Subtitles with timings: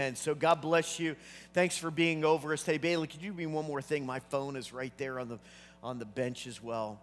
[0.00, 1.14] And so God bless you.
[1.52, 2.78] Thanks for being over us today.
[2.78, 4.06] Bailey, could you do me one more thing?
[4.06, 5.38] My phone is right there on the
[5.82, 6.98] on the bench as well.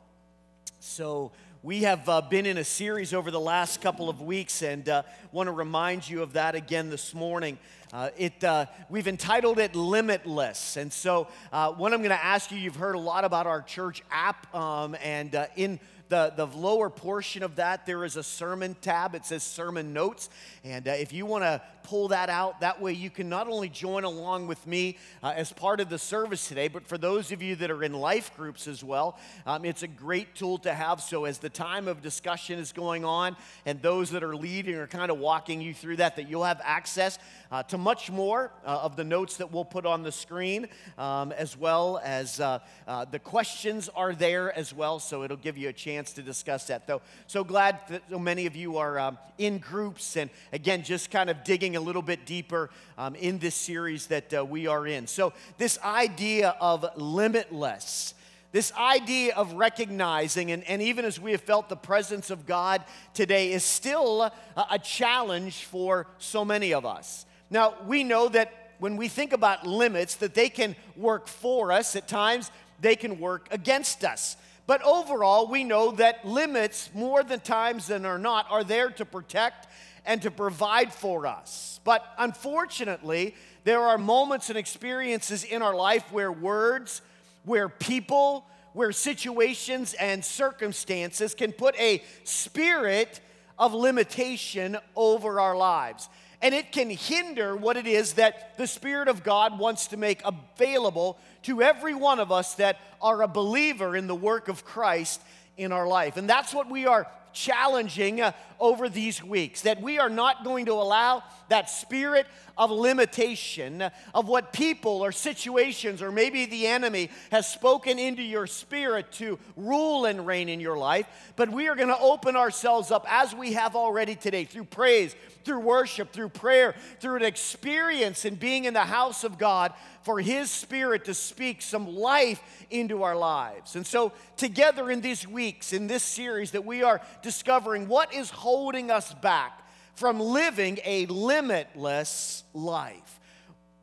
[0.79, 1.31] So
[1.62, 5.04] we have uh, been in a series over the last couple of weeks, and uh,
[5.31, 7.60] want to remind you of that again this morning.
[7.94, 10.75] Uh, it, uh, we've entitled it Limitless.
[10.75, 13.61] And so, uh, what I'm going to ask you, you've heard a lot about our
[13.61, 15.79] church app, um, and uh, in
[16.10, 19.16] the, the lower portion of that, there is a sermon tab.
[19.16, 20.30] It says sermon notes.
[20.64, 23.70] And uh, if you want to pull that out, that way you can not only
[23.70, 27.42] join along with me uh, as part of the service today, but for those of
[27.42, 31.01] you that are in life groups as well, um, it's a great tool to have.
[31.01, 34.88] So as the time of discussion is going on, and those that are leading are
[34.88, 37.20] kind of walking you through that, that you'll have access
[37.52, 40.67] uh, to much more uh, of the notes that we'll put on the screen,
[40.98, 45.00] um, as well as uh, uh, the questions are there as well.
[45.00, 46.88] So it'll give you a chance to discuss that.
[46.88, 51.11] Though, so glad that so many of you are um, in groups and again, just
[51.11, 54.88] kind of digging a little bit deeper um, in this series that uh, we are
[54.88, 55.08] in.
[55.08, 58.14] So, this idea of limitless
[58.53, 62.81] this idea of recognizing, and, and even as we have felt the presence of God
[63.14, 64.31] today, is still a,
[64.72, 67.25] a, challenge for so many of us.
[67.50, 71.95] Now, we know that when we think about limits, that they can work for us.
[71.95, 74.38] At times, they can work against us.
[74.68, 79.06] But overall, we know that limits, more than times than are not, are there to
[79.06, 79.68] protect
[80.06, 81.80] and to provide for us.
[81.86, 87.02] But unfortunately, there are moments and experiences in our life where words,
[87.46, 93.22] where people, where situations and circumstances can put a spirit
[93.58, 96.09] of limitation over our lives.
[96.42, 100.22] And it can hinder what it is that the Spirit of God wants to make
[100.24, 105.22] available to every one of us that are a believer in the work of Christ
[105.58, 106.18] in our life.
[106.18, 110.66] And that's what we are challenging uh, over these weeks that we are not going
[110.66, 112.27] to allow that spirit
[112.58, 118.47] of limitation of what people or situations or maybe the enemy has spoken into your
[118.47, 122.91] spirit to rule and reign in your life, but we are going to open ourselves
[122.91, 128.25] up as we have already today through praise, through worship, through prayer, through an experience
[128.25, 129.73] in being in the house of God
[130.07, 133.75] for His Spirit to speak some life into our lives.
[133.75, 138.29] And so, together in these weeks, in this series, that we are discovering what is
[138.47, 139.62] holding us back
[139.96, 143.19] from living a limitless life.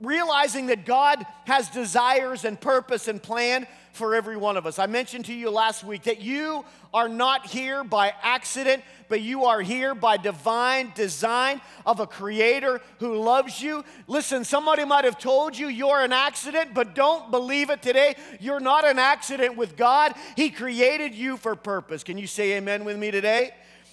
[0.00, 4.78] Realizing that God has desires and purpose and plan for every one of us.
[4.78, 6.64] I mentioned to you last week that you
[6.94, 12.80] are not here by accident, but you are here by divine design of a creator
[13.00, 13.84] who loves you.
[14.06, 18.14] Listen, somebody might have told you you're an accident, but don't believe it today.
[18.40, 20.14] You're not an accident with God.
[20.36, 22.02] He created you for purpose.
[22.02, 23.52] Can you say amen with me today?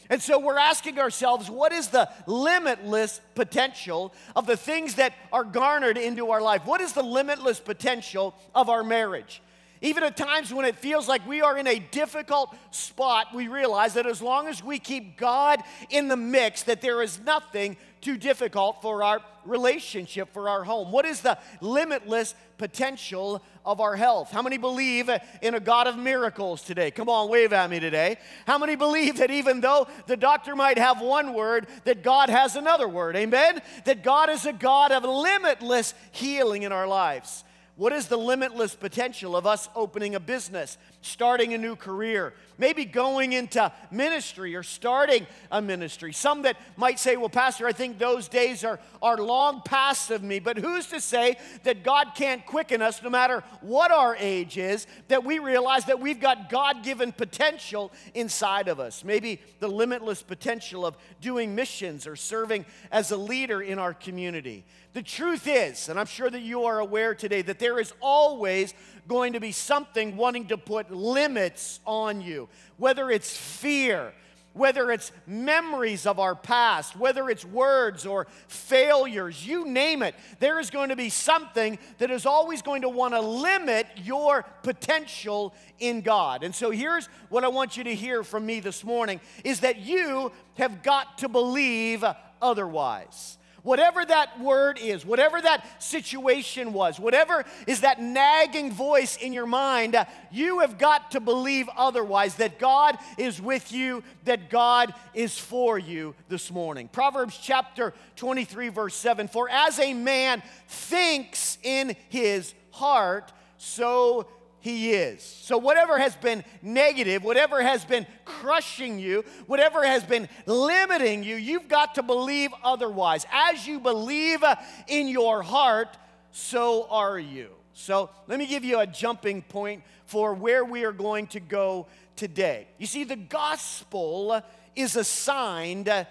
[0.09, 5.43] And so we're asking ourselves what is the limitless potential of the things that are
[5.43, 6.65] garnered into our life?
[6.65, 9.41] What is the limitless potential of our marriage?
[9.83, 13.95] Even at times when it feels like we are in a difficult spot, we realize
[13.95, 18.15] that as long as we keep God in the mix, that there is nothing too
[18.15, 20.91] difficult for our relationship, for our home.
[20.91, 24.29] What is the limitless potential of our health?
[24.29, 25.09] How many believe
[25.41, 26.91] in a God of miracles today?
[26.91, 28.17] Come on, wave at me today.
[28.45, 32.55] How many believe that even though the doctor might have one word, that God has
[32.55, 33.15] another word?
[33.15, 33.63] Amen?
[33.85, 37.43] That God is a God of limitless healing in our lives.
[37.77, 42.85] What is the limitless potential of us opening a business, starting a new career, maybe
[42.85, 46.13] going into ministry or starting a ministry?
[46.13, 50.23] Some that might say, Well, Pastor, I think those days are, are long past of
[50.23, 50.39] me.
[50.39, 54.87] But who's to say that God can't quicken us no matter what our age is,
[55.07, 59.03] that we realize that we've got God given potential inside of us?
[59.03, 64.65] Maybe the limitless potential of doing missions or serving as a leader in our community.
[64.93, 68.73] The truth is, and I'm sure that you are aware today, that there is always
[69.07, 74.13] going to be something wanting to put limits on you, whether it's fear,
[74.53, 80.59] whether it's memories of our past, whether it's words or failures, you name it, there
[80.59, 85.53] is going to be something that is always going to want to limit your potential
[85.79, 86.43] in God.
[86.43, 89.79] And so here's what I want you to hear from me this morning is that
[89.79, 92.03] you have got to believe
[92.41, 93.37] otherwise.
[93.63, 99.45] Whatever that word is, whatever that situation was, whatever is that nagging voice in your
[99.45, 104.93] mind, uh, you have got to believe otherwise that God is with you, that God
[105.13, 106.87] is for you this morning.
[106.87, 114.27] Proverbs chapter 23, verse 7 For as a man thinks in his heart, so
[114.61, 115.23] he is.
[115.23, 121.35] So, whatever has been negative, whatever has been crushing you, whatever has been limiting you,
[121.35, 123.25] you've got to believe otherwise.
[123.31, 124.55] As you believe uh,
[124.87, 125.97] in your heart,
[126.31, 127.49] so are you.
[127.73, 131.87] So, let me give you a jumping point for where we are going to go
[132.15, 132.67] today.
[132.77, 134.41] You see, the gospel
[134.75, 136.05] is assigned uh,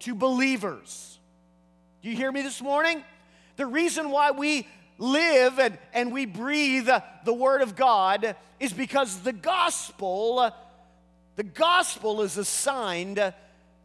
[0.00, 1.18] to believers.
[2.02, 3.02] Do you hear me this morning?
[3.56, 4.68] The reason why we
[4.98, 6.88] live and, and we breathe
[7.24, 10.50] the Word of God is because the gospel,
[11.36, 13.34] the gospel is assigned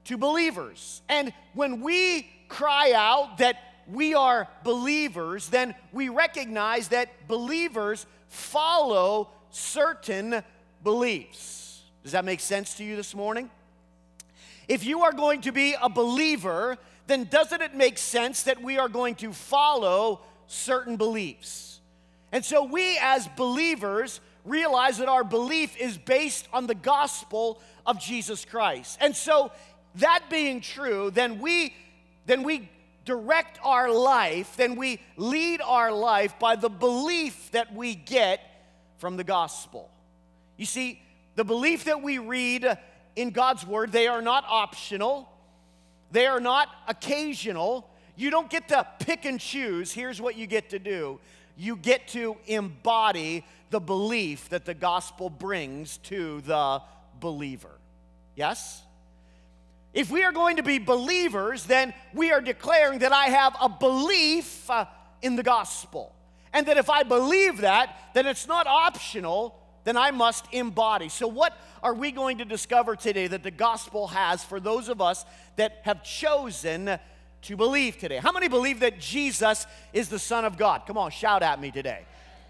[0.06, 1.02] to believers.
[1.10, 9.30] And when we cry out that we are believers, then we recognize that believers follow
[9.50, 10.44] certain
[10.84, 11.82] beliefs.
[12.04, 13.50] Does that make sense to you this morning?
[14.68, 18.78] If you are going to be a believer, then doesn't it make sense that we
[18.78, 21.80] are going to follow certain beliefs.
[22.32, 28.00] And so we, as believers, realize that our belief is based on the gospel of
[28.00, 28.98] Jesus Christ.
[29.02, 29.52] And so,
[29.96, 31.76] that being true, then we,
[32.26, 32.70] then we
[33.04, 38.40] direct our life, then we lead our life by the belief that we get
[39.00, 39.90] from the gospel.
[40.56, 41.02] You see,
[41.36, 42.78] the belief that we read
[43.16, 45.28] in God's word, they are not optional,
[46.12, 49.92] they are not occasional, you don't get to pick and choose.
[49.92, 51.20] Here's what you get to do
[51.58, 56.82] you get to embody the belief that the gospel brings to the
[57.20, 57.78] believer.
[58.36, 58.82] Yes?
[59.94, 63.68] If we are going to be believers, then we are declaring that I have a
[63.68, 64.86] belief uh,
[65.22, 66.16] in the gospel.
[66.54, 71.10] And that if I believe that, then it's not optional, then I must embody.
[71.10, 75.02] So, what are we going to discover today that the gospel has for those of
[75.02, 75.26] us
[75.56, 77.00] that have chosen
[77.44, 78.18] to believe today.
[78.18, 80.84] How many believe that Jesus is the Son of God?
[80.86, 82.06] Come on, shout at me today.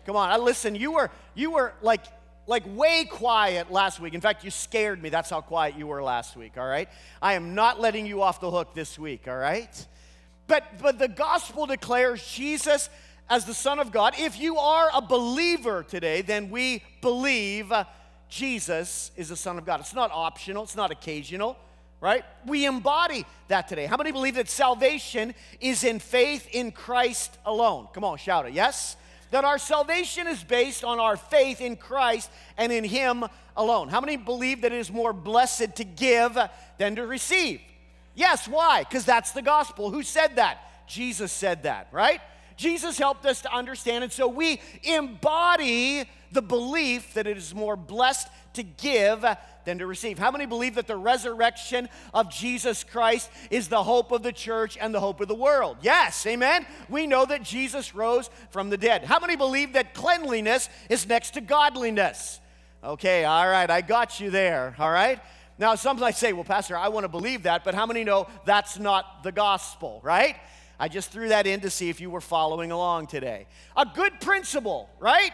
[0.06, 0.76] Come on, I listen.
[0.76, 2.04] You were you were like
[2.48, 4.14] like way quiet last week.
[4.14, 5.10] In fact, you scared me.
[5.10, 6.90] That's how quiet you were last week, all right?
[7.22, 9.88] I am not letting you off the hook this week, all right?
[10.48, 12.90] But but the gospel declares Jesus
[13.30, 14.16] as the Son of God.
[14.18, 17.72] If you are a believer today, then we believe
[18.28, 19.80] Jesus is the Son of God.
[19.80, 21.58] It's not optional, it's not occasional
[22.02, 22.26] right?
[22.46, 23.86] We embody that today.
[23.86, 27.88] How many believe that salvation is in faith in Christ alone?
[27.94, 28.54] Come on, shout it.
[28.54, 28.98] Yes?
[29.30, 33.24] That our salvation is based on our faith in Christ and in Him
[33.56, 33.88] alone.
[33.88, 36.38] How many believe that it is more blessed to give
[36.78, 37.62] than to receive?
[38.16, 38.84] Yes, why?
[38.84, 39.92] Because that's the gospel.
[39.92, 40.88] Who said that?
[40.88, 42.20] Jesus said that, right?
[42.58, 47.76] Jesus helped us to understand, and so we embody the belief that it is more
[47.76, 49.26] blessed to give
[49.66, 50.20] than to receive.
[50.20, 54.78] How many believe that the resurrection of Jesus Christ is the hope of the church
[54.80, 55.78] and the hope of the world?
[55.82, 56.66] Yes, amen.
[56.90, 59.04] We know that Jesus rose from the dead.
[59.04, 62.40] How many believe that cleanliness is next to godliness?
[62.84, 65.20] Okay, all right, I got you there, all right?
[65.60, 68.28] Now, some might say, well, Pastor, I want to believe that, but how many know
[68.46, 70.36] that's not the gospel, right?
[70.80, 73.46] I just threw that in to see if you were following along today.
[73.78, 75.32] A good principle, right?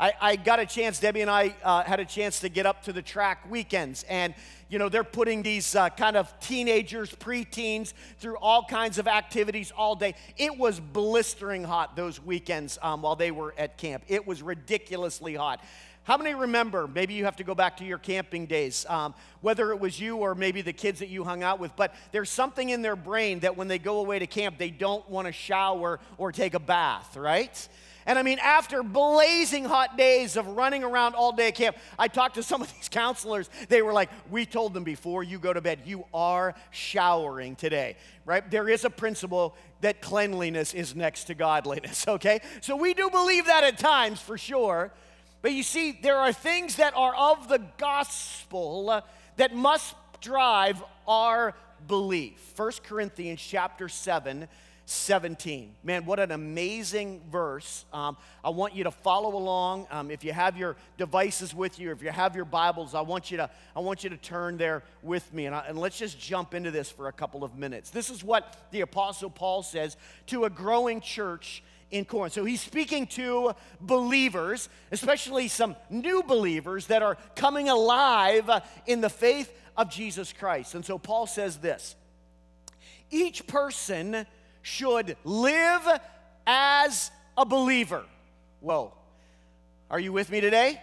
[0.00, 2.84] I, I got a chance, Debbie and I uh, had a chance to get up
[2.84, 4.04] to the track weekends.
[4.08, 4.32] And,
[4.68, 9.72] you know, they're putting these uh, kind of teenagers, preteens through all kinds of activities
[9.76, 10.14] all day.
[10.36, 14.04] It was blistering hot those weekends um, while they were at camp.
[14.06, 15.60] It was ridiculously hot.
[16.04, 16.86] How many remember?
[16.86, 20.16] Maybe you have to go back to your camping days, um, whether it was you
[20.18, 23.40] or maybe the kids that you hung out with, but there's something in their brain
[23.40, 26.60] that when they go away to camp, they don't want to shower or take a
[26.60, 27.68] bath, right?
[28.08, 32.08] And I mean, after blazing hot days of running around all day at camp, I
[32.08, 33.50] talked to some of these counselors.
[33.68, 37.96] They were like, We told them before you go to bed, you are showering today,
[38.24, 38.50] right?
[38.50, 42.40] There is a principle that cleanliness is next to godliness, okay?
[42.62, 44.90] So we do believe that at times for sure.
[45.42, 49.02] But you see, there are things that are of the gospel
[49.36, 51.54] that must drive our
[51.86, 52.54] belief.
[52.56, 54.48] 1 Corinthians chapter 7
[54.88, 55.74] 17.
[55.82, 57.84] Man, what an amazing verse.
[57.92, 59.86] Um, I want you to follow along.
[59.90, 63.30] Um, if you have your devices with you, if you have your Bibles, I want
[63.30, 65.44] you to, I want you to turn there with me.
[65.44, 67.90] And, I, and let's just jump into this for a couple of minutes.
[67.90, 72.32] This is what the Apostle Paul says to a growing church in Corinth.
[72.32, 73.52] So he's speaking to
[73.82, 78.50] believers, especially some new believers that are coming alive
[78.86, 80.74] in the faith of Jesus Christ.
[80.74, 81.94] And so Paul says this
[83.10, 84.26] each person
[84.68, 86.00] should live
[86.46, 88.04] as a believer.
[88.60, 88.92] Whoa.
[89.90, 90.80] Are you with me today?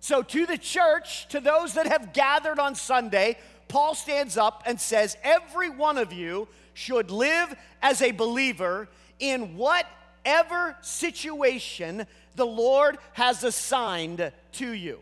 [0.00, 3.38] So, to the church, to those that have gathered on Sunday,
[3.68, 8.88] Paul stands up and says, Every one of you should live as a believer
[9.20, 14.98] in whatever situation the Lord has assigned to you.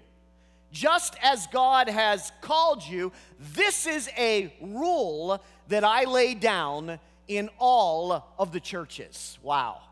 [0.72, 3.12] Just as God has called you,
[3.54, 7.00] this is a rule that I lay down
[7.30, 9.38] in all of the churches.
[9.40, 9.82] Wow.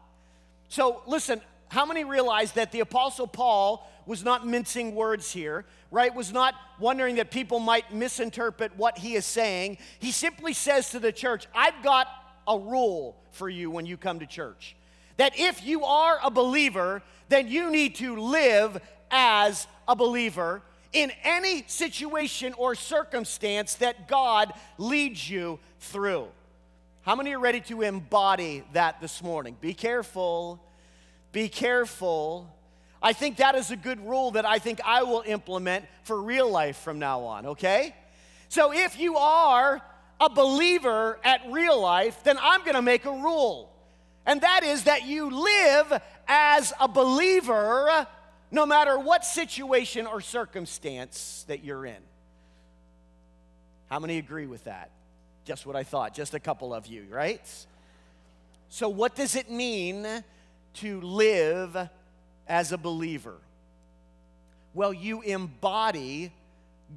[0.68, 6.12] So, listen, how many realize that the Apostle Paul was not mincing words here, right?
[6.12, 9.78] Was not wondering that people might misinterpret what he is saying.
[10.00, 12.08] He simply says to the church, I've got
[12.48, 14.74] a rule for you when you come to church.
[15.16, 18.80] That if you are a believer, then you need to live
[19.12, 26.28] as a believer in any situation or circumstance that God leads you through.
[27.08, 29.56] How many are ready to embody that this morning?
[29.58, 30.62] Be careful.
[31.32, 32.54] Be careful.
[33.02, 36.50] I think that is a good rule that I think I will implement for real
[36.50, 37.96] life from now on, okay?
[38.50, 39.80] So if you are
[40.20, 43.72] a believer at real life, then I'm gonna make a rule.
[44.26, 48.06] And that is that you live as a believer
[48.50, 52.02] no matter what situation or circumstance that you're in.
[53.86, 54.90] How many agree with that?
[55.48, 57.40] Just what I thought, just a couple of you, right?
[58.68, 60.06] So, what does it mean
[60.74, 61.88] to live
[62.46, 63.38] as a believer?
[64.74, 66.34] Well, you embody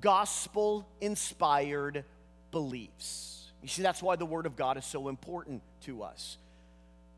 [0.02, 2.04] gospel inspired
[2.52, 3.46] beliefs.
[3.62, 6.38] You see, that's why the Word of God is so important to us.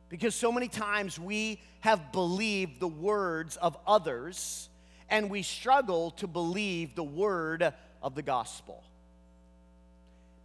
[0.10, 4.70] Because so many times we have believed the words of others
[5.10, 7.74] and we struggle to believe the word
[8.04, 8.84] of the gospel.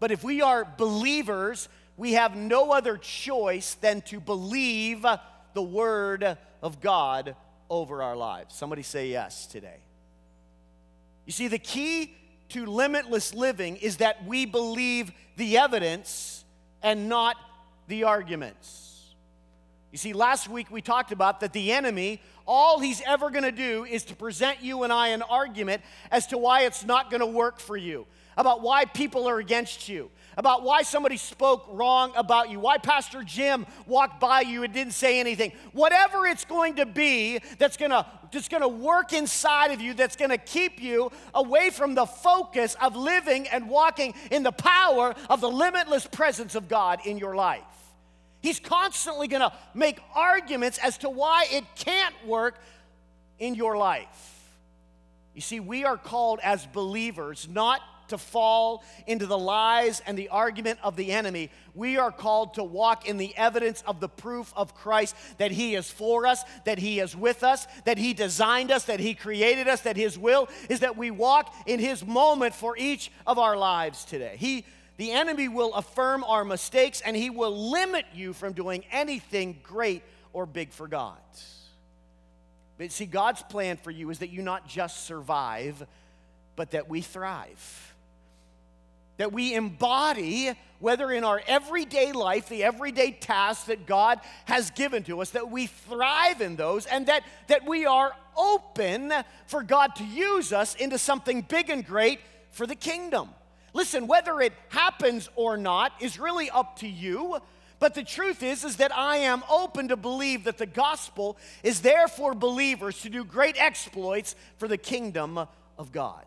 [0.00, 5.04] But if we are believers, we have no other choice than to believe
[5.54, 7.34] the word of God
[7.68, 8.54] over our lives.
[8.54, 9.78] Somebody say yes today.
[11.26, 12.14] You see, the key
[12.50, 16.44] to limitless living is that we believe the evidence
[16.82, 17.36] and not
[17.88, 19.14] the arguments.
[19.90, 23.52] You see, last week we talked about that the enemy, all he's ever going to
[23.52, 27.20] do is to present you and I an argument as to why it's not going
[27.20, 28.06] to work for you,
[28.38, 33.24] about why people are against you, about why somebody spoke wrong about you, why Pastor
[33.24, 35.52] Jim walked by you and didn't say anything.
[35.72, 39.94] Whatever it's going to be that's going to that's going to work inside of you
[39.94, 44.52] that's going to keep you away from the focus of living and walking in the
[44.52, 47.62] power of the limitless presence of God in your life.
[48.40, 52.60] He's constantly going to make arguments as to why it can't work
[53.40, 54.06] in your life.
[55.34, 60.28] You see, we are called as believers not to fall into the lies and the
[60.28, 61.50] argument of the enemy.
[61.74, 65.74] We are called to walk in the evidence of the proof of Christ that He
[65.74, 69.68] is for us, that He is with us, that He designed us, that He created
[69.68, 73.56] us, that His will is that we walk in His moment for each of our
[73.56, 74.36] lives today.
[74.38, 74.64] He
[74.98, 80.02] the enemy will affirm our mistakes and he will limit you from doing anything great
[80.32, 81.16] or big for God.
[82.78, 85.86] But see, God's plan for you is that you not just survive,
[86.56, 87.94] but that we thrive.
[89.18, 95.02] That we embody, whether in our everyday life, the everyday tasks that God has given
[95.04, 99.12] to us, that we thrive in those, and that, that we are open
[99.46, 102.20] for God to use us into something big and great
[102.50, 103.28] for the kingdom.
[103.72, 107.38] Listen, whether it happens or not is really up to you.
[107.80, 111.80] But the truth is is that I am open to believe that the gospel is
[111.80, 115.38] there for believers to do great exploits for the kingdom
[115.78, 116.24] of God.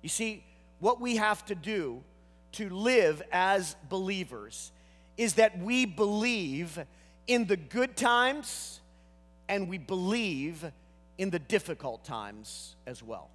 [0.00, 0.42] You see,
[0.80, 2.02] what we have to do
[2.52, 4.72] to live as believers
[5.16, 6.78] is that we believe
[7.26, 8.80] in the good times
[9.48, 10.64] and we believe
[11.18, 13.28] in the difficult times as well.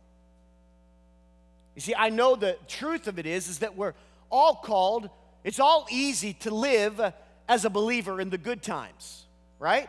[1.75, 3.93] You see, I know the truth of it is, is that we're
[4.29, 5.09] all called,
[5.43, 7.13] it's all easy to live
[7.47, 9.25] as a believer in the good times,
[9.59, 9.87] right?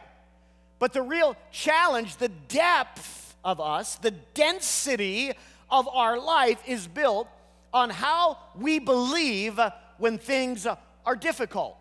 [0.78, 5.32] But the real challenge, the depth of us, the density
[5.70, 7.28] of our life is built
[7.76, 9.60] on how we believe
[9.98, 10.66] when things
[11.04, 11.76] are difficult,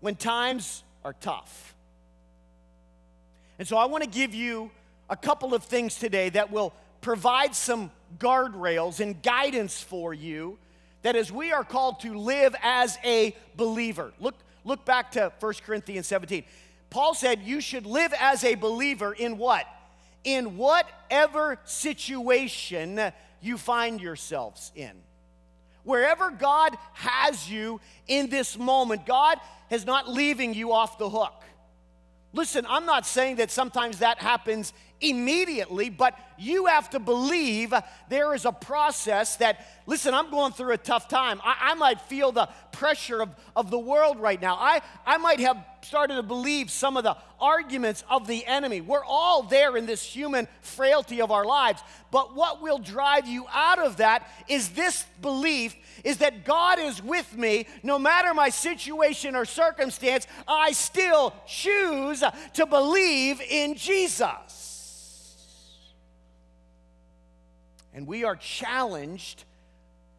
[0.00, 1.74] when times are tough.
[3.58, 4.70] And so I want to give you
[5.10, 10.56] a couple of things today that will provide some guardrails and guidance for you
[11.02, 14.14] that as we are called to live as a believer.
[14.18, 16.44] Look, look back to 1 Corinthians 17.
[16.88, 19.66] Paul said, You should live as a believer in what?
[20.24, 24.92] In whatever situation you find yourselves in.
[25.84, 29.38] Wherever God has you in this moment, God
[29.70, 31.44] is not leaving you off the hook.
[32.32, 37.72] Listen, I'm not saying that sometimes that happens immediately, but you have to believe
[38.08, 41.40] there is a process that, listen, I'm going through a tough time.
[41.44, 44.56] I, I, might feel the pressure of, of the world right now.
[44.56, 48.80] I, I might have started to believe some of the arguments of the enemy.
[48.80, 53.46] We're all there in this human frailty of our lives, but what will drive you
[53.52, 58.48] out of that is this belief is that God is with me no matter my
[58.48, 60.26] situation or circumstance.
[60.46, 62.22] I still choose
[62.54, 64.57] to believe in Jesus.
[67.94, 69.44] And we are challenged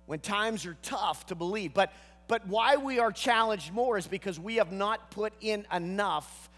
[0.05, 1.73] when times are tough to believe.
[1.73, 1.93] But,
[2.27, 6.49] but why we are challenged more is because we have not put in enough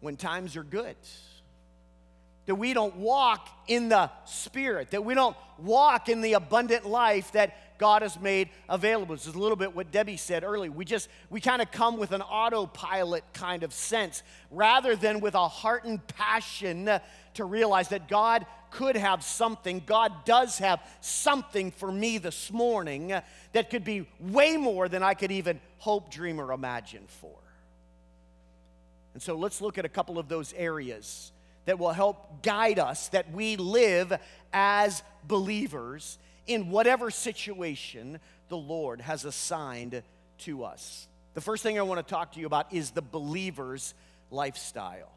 [0.00, 0.96] when times are good.
[2.50, 7.30] That we don't walk in the Spirit, that we don't walk in the abundant life
[7.30, 9.14] that God has made available.
[9.14, 10.68] This is a little bit what Debbie said earlier.
[10.68, 15.36] We just, we kind of come with an autopilot kind of sense rather than with
[15.36, 16.90] a heart and passion
[17.34, 23.14] to realize that God could have something, God does have something for me this morning
[23.52, 27.38] that could be way more than I could even hope, dream, or imagine for.
[29.14, 31.30] And so let's look at a couple of those areas
[31.66, 34.18] that will help guide us that we live
[34.52, 40.02] as believers in whatever situation the Lord has assigned
[40.38, 41.06] to us.
[41.34, 43.94] The first thing I want to talk to you about is the believer's
[44.30, 45.12] lifestyle.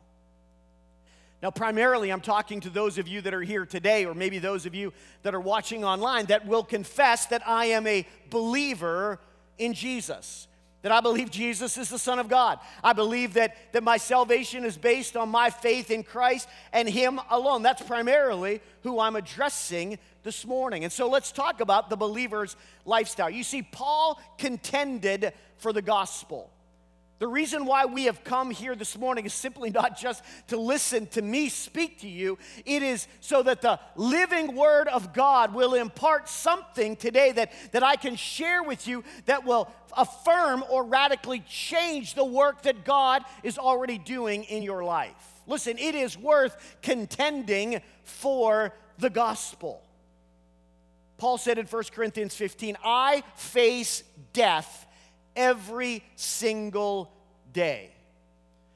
[1.42, 4.66] Now, primarily, I'm talking to those of you that are here today, or maybe those
[4.66, 9.20] of you that are watching online, that will confess that I am a believer
[9.58, 10.48] in Jesus.
[10.84, 12.60] That I believe Jesus is the Son of God.
[12.84, 17.20] I believe that, that my salvation is based on my faith in Christ and Him
[17.30, 17.64] alone.
[17.64, 20.84] That's primarily who I'm addressing this morning.
[20.84, 23.30] And so let's talk about the believer's lifestyle.
[23.30, 26.53] You see, Paul contended for the gospel.
[27.20, 31.08] The reason why we have come here this morning is simply not just to listen
[31.08, 35.74] to me speak to you, it is so that the living word of God will
[35.74, 41.42] impart something today that, that I can share with you that will affirm or radically
[41.48, 45.42] change the work that God is already doing in your life.
[45.46, 49.82] Listen, it is worth contending for the gospel.
[51.18, 54.04] Paul said in 1 Corinthians 15, I face
[54.34, 54.88] death
[55.36, 57.12] every single
[57.52, 57.92] day.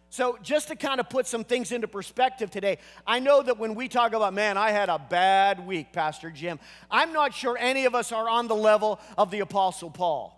[0.09, 3.75] So, just to kind of put some things into perspective today, I know that when
[3.75, 7.85] we talk about, man, I had a bad week, Pastor Jim, I'm not sure any
[7.85, 10.33] of us are on the level of the Apostle Paul.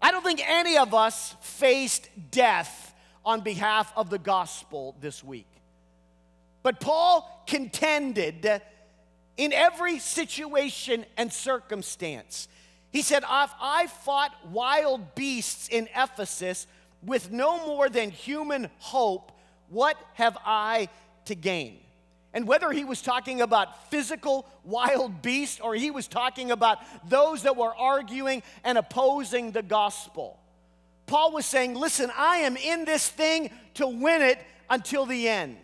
[0.00, 5.48] I don't think any of us faced death on behalf of the gospel this week.
[6.62, 8.60] But Paul contended
[9.36, 12.48] in every situation and circumstance.
[12.96, 16.66] He said, If I fought wild beasts in Ephesus
[17.02, 19.32] with no more than human hope,
[19.68, 20.88] what have I
[21.26, 21.76] to gain?
[22.32, 27.42] And whether he was talking about physical wild beasts or he was talking about those
[27.42, 30.40] that were arguing and opposing the gospel,
[31.04, 34.38] Paul was saying, Listen, I am in this thing to win it
[34.70, 35.58] until the end.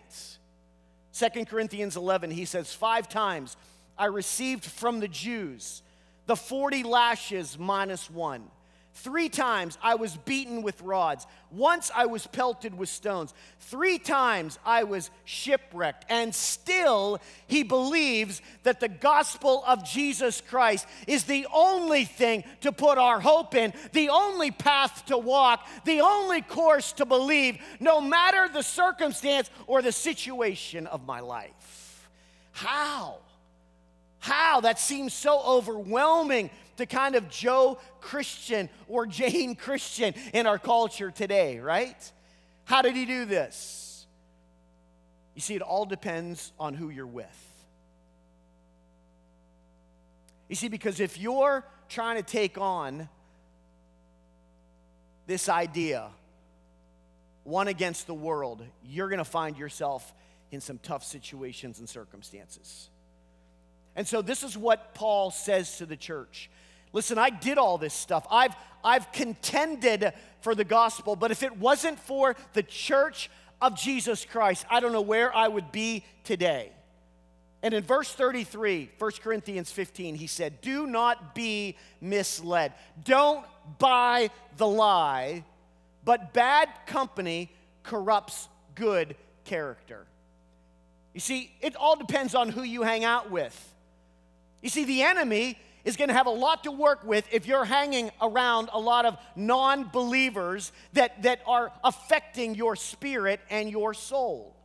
[1.15, 3.57] 2 Corinthians 11, he says, Five times
[3.97, 5.81] I received from the Jews
[6.27, 8.49] the 40 lashes minus one.
[8.95, 11.27] Three times I was beaten with rods.
[11.51, 13.33] Once I was pelted with stones.
[13.59, 16.05] Three times I was shipwrecked.
[16.11, 22.71] And still, he believes that the gospel of Jesus Christ is the only thing to
[22.71, 28.01] put our hope in, the only path to walk, the only course to believe, no
[28.01, 32.11] matter the circumstance or the situation of my life.
[32.53, 33.21] How?
[34.23, 34.61] How?
[34.61, 41.11] That seems so overwhelming to kind of Joe Christian or Jane Christian in our culture
[41.11, 42.13] today, right?
[42.65, 44.07] How did he do this?
[45.35, 47.27] You see, it all depends on who you're with.
[50.49, 53.09] You see, because if you're trying to take on
[55.27, 56.11] this idea,
[57.43, 60.15] one against the world, you're going to find yourself
[60.53, 62.89] in some tough situations and circumstances.
[63.95, 66.51] And so, this is what Paul says to the church.
[66.93, 68.27] Listen, I did all this stuff.
[68.31, 74.25] I've, I've contended for the gospel, but if it wasn't for the church of Jesus
[74.25, 76.73] Christ, I don't know where I would be today.
[77.63, 82.73] And in verse 33, 1 Corinthians 15, he said, Do not be misled.
[83.05, 83.47] Don't
[83.79, 85.45] buy the lie,
[86.05, 87.53] but bad company
[87.85, 90.07] corrupts good character.
[91.15, 93.72] You see, it all depends on who you hang out with.
[94.63, 97.65] You see, the enemy is going to have a lot to work with if you're
[97.65, 103.93] hanging around a lot of non believers that, that are affecting your spirit and your
[103.93, 104.57] soul.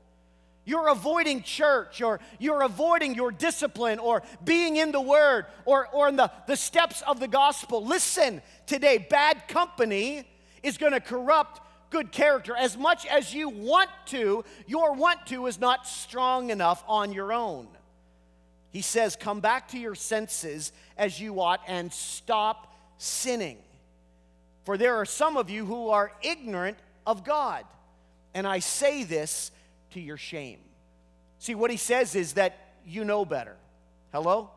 [0.65, 6.10] you're avoiding church or you're avoiding your discipline or being in the word or, or
[6.10, 7.83] in the, the steps of the gospel.
[7.83, 10.27] Listen today, bad company
[10.62, 12.55] is going to corrupt good character.
[12.55, 17.31] As much as you want to, your want to is not strong enough on your
[17.31, 17.67] own.
[18.71, 23.58] He says, Come back to your senses as you ought and stop sinning.
[24.65, 27.65] For there are some of you who are ignorant of God.
[28.34, 29.51] And I say this
[29.91, 30.60] to your shame.
[31.39, 33.56] See, what he says is that you know better.
[34.12, 34.49] Hello?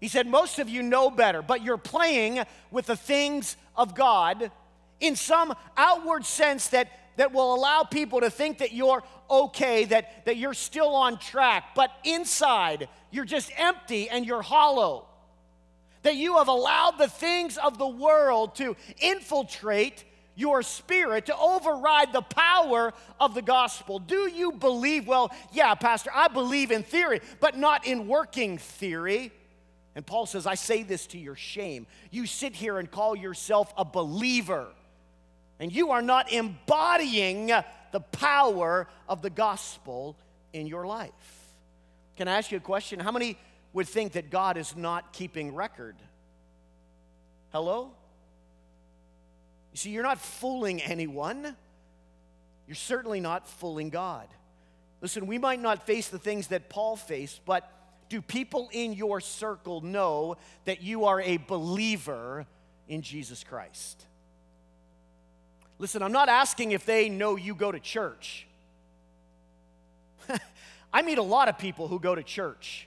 [0.00, 4.50] He said, Most of you know better, but you're playing with the things of God
[5.00, 10.24] in some outward sense that, that will allow people to think that you're okay, that,
[10.26, 15.06] that you're still on track, but inside you're just empty and you're hollow.
[16.02, 22.12] That you have allowed the things of the world to infiltrate your spirit to override
[22.12, 23.98] the power of the gospel.
[23.98, 25.06] Do you believe?
[25.06, 29.32] Well, yeah, Pastor, I believe in theory, but not in working theory.
[29.94, 31.86] And Paul says, I say this to your shame.
[32.10, 34.68] You sit here and call yourself a believer,
[35.58, 37.52] and you are not embodying
[37.92, 40.16] the power of the gospel
[40.52, 41.12] in your life.
[42.16, 43.00] Can I ask you a question?
[43.00, 43.36] How many
[43.72, 45.96] would think that God is not keeping record?
[47.52, 47.90] Hello?
[49.72, 51.56] You see, you're not fooling anyone.
[52.66, 54.28] You're certainly not fooling God.
[55.00, 57.68] Listen, we might not face the things that Paul faced, but
[58.08, 62.46] do people in your circle know that you are a believer
[62.88, 64.06] in Jesus Christ?
[65.82, 68.46] Listen, I'm not asking if they know you go to church.
[70.92, 72.86] I meet a lot of people who go to church.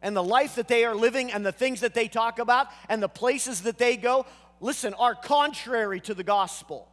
[0.00, 3.02] And the life that they are living and the things that they talk about and
[3.02, 4.24] the places that they go
[4.60, 6.86] listen, are contrary to the gospel.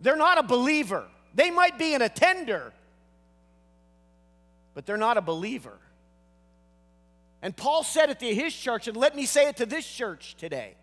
[0.00, 1.04] They're not a believer.
[1.34, 2.72] They might be an attender,
[4.72, 5.76] but they're not a believer.
[7.42, 10.36] And Paul said it to his church, and let me say it to this church
[10.38, 10.77] today.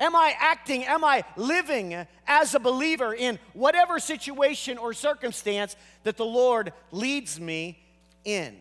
[0.00, 6.16] Am I acting, am I living as a believer in whatever situation or circumstance that
[6.16, 7.78] the Lord leads me
[8.24, 8.56] in?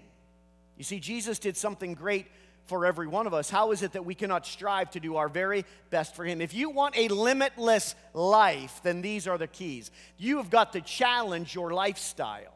[0.78, 2.28] You see, Jesus did something great
[2.66, 3.50] for every one of us.
[3.50, 6.40] How is it that we cannot strive to do our very best for Him?
[6.40, 9.92] If you want a limitless life, then these are the keys.
[10.18, 12.54] You have got to challenge your lifestyle.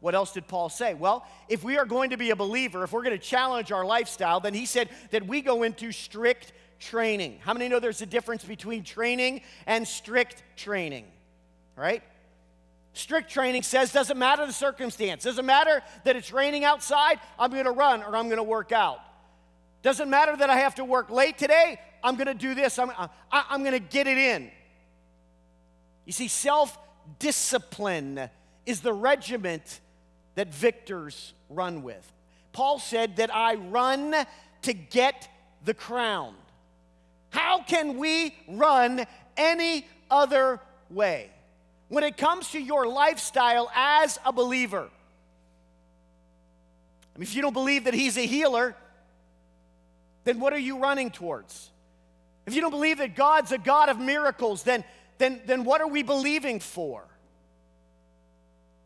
[0.00, 0.94] What else did Paul say?
[0.94, 3.84] Well, if we are going to be a believer, if we're going to challenge our
[3.84, 7.38] lifestyle, then he said that we go into strict training.
[7.42, 11.04] How many know there's a difference between training and strict training?
[11.76, 12.02] Right?
[12.92, 17.70] Strict training says doesn't matter the circumstance, doesn't matter that it's raining outside, I'm gonna
[17.70, 18.98] run or I'm gonna work out.
[19.82, 23.08] Doesn't matter that I have to work late today, I'm gonna do this, I'm, uh,
[23.30, 24.50] I, I'm gonna get it in.
[26.04, 26.76] You see, self
[27.18, 28.28] discipline
[28.66, 29.80] is the regiment
[30.34, 32.10] that victors run with.
[32.52, 34.14] Paul said that I run
[34.62, 35.28] to get
[35.64, 36.34] the crown.
[37.30, 41.30] How can we run any other way?
[41.90, 44.88] when it comes to your lifestyle as a believer.
[47.14, 48.76] I mean, if you don't believe that He's a healer,
[50.24, 51.68] then what are you running towards?
[52.46, 54.84] If you don't believe that God's a God of miracles, then,
[55.18, 57.04] then, then what are we believing for?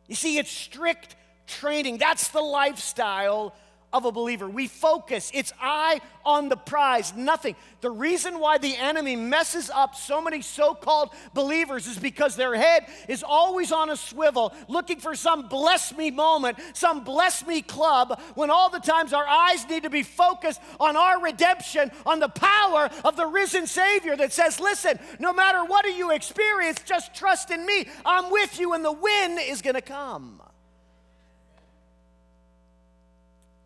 [0.09, 1.14] You see, it's strict
[1.46, 1.98] training.
[1.98, 3.54] That's the lifestyle
[3.94, 4.48] of a believer.
[4.48, 7.54] We focus, it's eye on the prize, nothing.
[7.80, 12.57] The reason why the enemy messes up so many so called believers is because their
[12.57, 17.62] head is always on a swivel, looking for some bless me moment, some bless me
[17.62, 22.18] club, when all the times our eyes need to be focused on our redemption, on
[22.18, 27.14] the power of the risen Savior that says, Listen, no matter what you experience, just
[27.14, 27.87] trust in me.
[28.04, 30.40] I'm with you, and the win is going to come.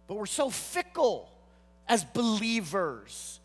[0.08, 1.30] But we're so fickle
[1.86, 3.38] as believers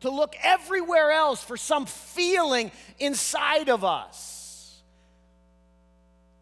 [0.00, 4.82] to look everywhere else for some feeling inside of us.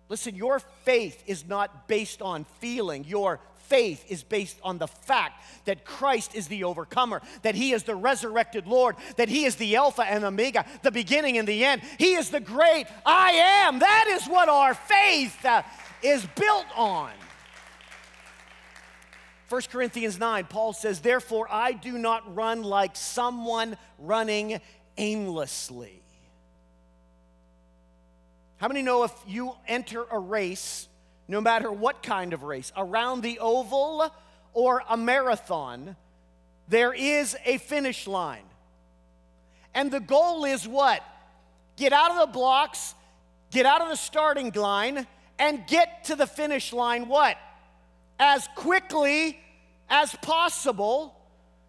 [0.09, 3.05] Listen, your faith is not based on feeling.
[3.05, 7.85] Your faith is based on the fact that Christ is the overcomer, that He is
[7.85, 11.83] the resurrected Lord, that He is the Alpha and Omega, the beginning and the end.
[11.99, 13.79] He is the great I am.
[13.79, 15.63] That is what our faith uh,
[16.03, 17.11] is built on.
[19.55, 24.61] 1 Corinthians 9, Paul says, Therefore, I do not run like someone running
[24.99, 26.03] aimlessly.
[28.57, 30.89] How many know if you enter a race,
[31.29, 34.13] no matter what kind of race, around the oval
[34.55, 35.95] or a marathon,
[36.67, 38.43] there is a finish line.
[39.73, 41.01] And the goal is what?
[41.77, 42.97] Get out of the blocks
[43.53, 45.07] get out of the starting line
[45.39, 47.39] and get to the finish line what?
[48.19, 49.39] As quickly
[49.95, 51.15] as possible,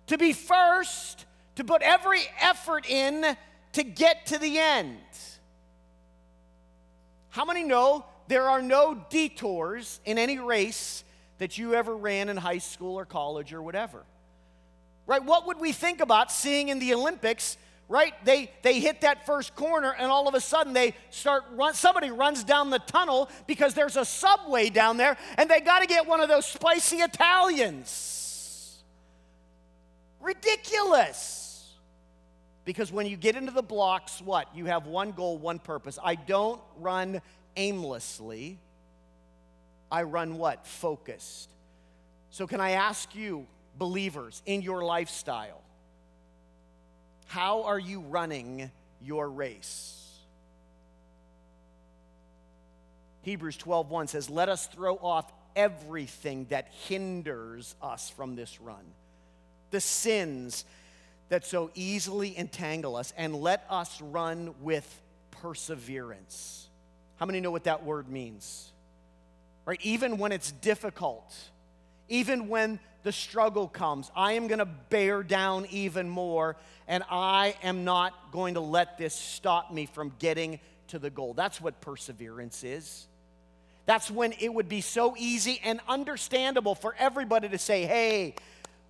[0.07, 1.25] to be first,
[1.57, 3.37] to put every effort in
[3.73, 4.97] to get to the end.
[7.29, 11.03] How many know there are no detours in any race
[11.37, 14.01] that you ever ran in high school or college or whatever?
[15.05, 15.23] Right?
[15.23, 17.57] What would we think about seeing in the Olympics?
[17.87, 18.13] Right?
[18.25, 22.09] They they hit that first corner and all of a sudden they start run somebody
[22.09, 26.07] runs down the tunnel because there's a subway down there and they got to get
[26.07, 28.14] one of those spicy Italians.
[30.25, 31.71] Ridiculous.
[32.65, 34.47] Because when you get into the blocks, what?
[34.55, 35.99] You have one goal, one purpose.
[36.03, 37.21] I don't run
[37.55, 38.57] aimlessly.
[39.91, 40.65] I run what?
[40.65, 41.51] Focused.
[42.31, 43.45] So, can I ask you,
[43.77, 45.61] believers, in your lifestyle,
[47.27, 50.09] how are you running your race?
[53.21, 58.93] Hebrews 12:1 says, "Let us throw off everything that hinders us from this run.
[59.75, 60.63] The sins
[61.27, 64.87] that so easily entangle us and let us run with
[65.31, 66.69] perseverance.
[67.17, 68.71] How many know what that word means?
[69.65, 69.77] Right?
[69.83, 71.35] Even when it's difficult,
[72.07, 76.55] even when the struggle comes, I am going to bear down even more,
[76.87, 81.33] and I am not going to let this stop me from getting to the goal.
[81.33, 83.07] That's what perseverance is.
[83.87, 88.35] That's when it would be so easy and understandable for everybody to say, hey,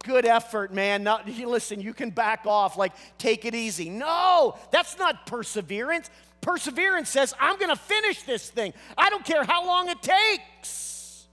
[0.04, 1.04] good effort, man.
[1.04, 3.90] Not, listen, you can back off, like take it easy.
[3.90, 6.10] No, that's not perseverance.
[6.42, 8.74] Perseverance says, I'm going to finish this thing.
[8.98, 11.26] I don't care how long it takes.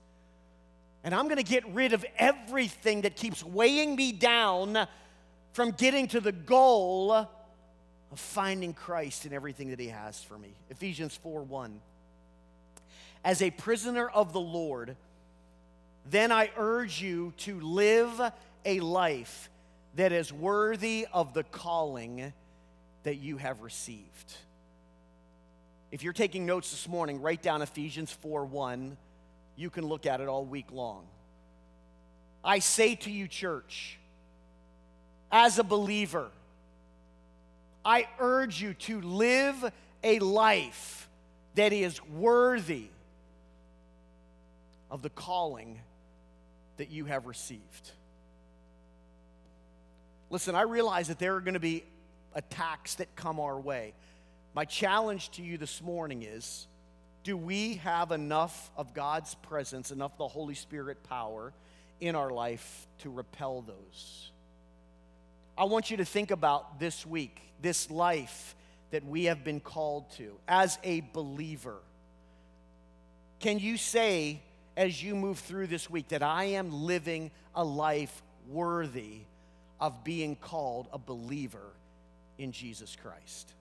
[1.05, 4.87] And I'm going to get rid of everything that keeps weighing me down
[5.53, 7.29] from getting to the goal of
[8.15, 10.55] finding Christ in everything that He has for me.
[10.71, 11.81] Ephesians 4 1.
[13.25, 14.97] As a prisoner of the Lord,
[16.11, 18.21] then I urge you to live
[18.65, 19.51] a life
[19.97, 22.33] that is worthy of the calling
[23.03, 24.33] that you have received.
[25.91, 28.97] If you're taking notes this morning, write down Ephesians 4 1.
[29.57, 31.07] You can look at it all week long.
[32.43, 33.99] I say to you, church,
[35.31, 36.29] as a believer,
[37.85, 39.71] I urge you to live
[40.03, 41.09] a life
[41.55, 42.87] that is worthy
[44.91, 45.81] of the calling
[46.77, 47.93] that you have received.
[50.33, 51.85] Listen, I realize that there are going to be
[52.35, 53.93] attacks that come our way.
[54.55, 56.67] My challenge to you this morning is
[57.23, 61.53] do we have enough of God's presence, enough of the Holy Spirit power
[62.01, 64.31] in our life to repel those?
[65.59, 68.57] I want you to think about this week, this life
[68.91, 71.77] that we have been called to as a believer.
[73.39, 74.41] Can you say,
[74.79, 79.27] as you move through this week, that I am living a life worthy
[79.83, 81.73] of being called a believer
[82.39, 83.53] in Jesus Christ.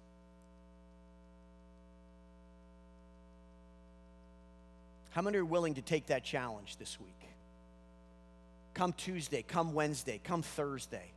[5.09, 7.09] How many are willing to take that challenge this week?
[8.75, 11.11] Come Tuesday, come Wednesday, come Thursday.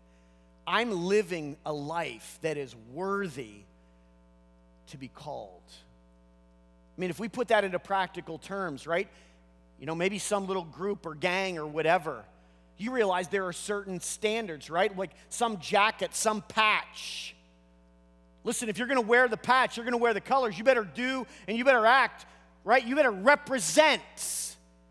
[0.67, 3.57] I'm living a life that is worthy
[4.87, 5.71] to be called.
[6.97, 9.09] I mean, if we put that into practical terms, right?
[9.79, 12.25] You know, maybe some little group or gang or whatever
[12.77, 14.97] you realize there are certain standards, right?
[14.97, 17.35] Like some jacket, some patch.
[18.43, 21.27] Listen, if you're gonna wear the patch, you're gonna wear the colors, you better do
[21.47, 22.27] and you better act,
[22.65, 22.85] right?
[22.85, 24.03] You better represent.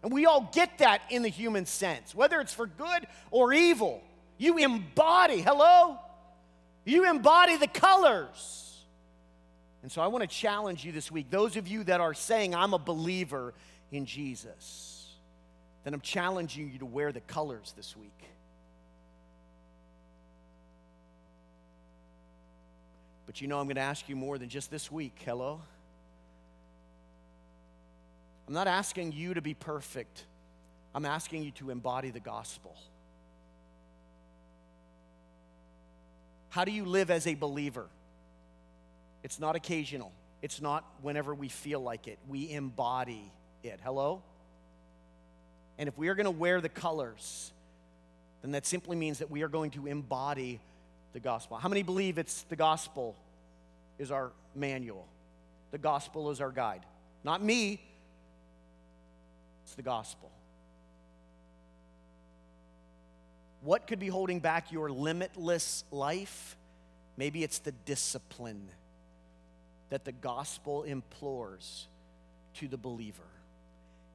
[0.02, 4.02] And we all get that in the human sense, whether it's for good or evil.
[4.38, 6.00] You embody, hello?
[6.86, 8.82] You embody the colors.
[9.82, 12.74] And so I wanna challenge you this week, those of you that are saying, I'm
[12.74, 13.54] a believer
[13.91, 14.92] in Jesus
[15.84, 18.30] then I'm challenging you to wear the colors this week.
[23.26, 25.22] But you know, I'm going to ask you more than just this week.
[25.26, 25.62] Hello?
[28.48, 30.26] I'm not asking you to be perfect,
[30.93, 32.76] I'm asking you to embody the gospel.
[36.50, 37.88] How do you live as a believer?
[39.24, 40.12] It's not occasional.
[40.43, 42.19] It's not whenever we feel like it.
[42.28, 43.32] We embody
[43.63, 43.80] it.
[43.84, 44.22] Hello?
[45.78, 47.52] And if we are going to wear the colors,
[48.42, 50.60] then that simply means that we are going to embody
[51.14, 51.58] the gospel.
[51.58, 53.16] How many believe it's the gospel
[53.98, 55.08] is our manual?
[55.72, 56.82] The gospel is our guide.
[57.24, 57.82] Not me,
[59.64, 60.30] it's the gospel.
[63.62, 66.58] What could be holding back your limitless life?
[67.16, 68.68] Maybe it's the discipline
[69.90, 71.88] that the gospel implores
[72.56, 73.24] to the believer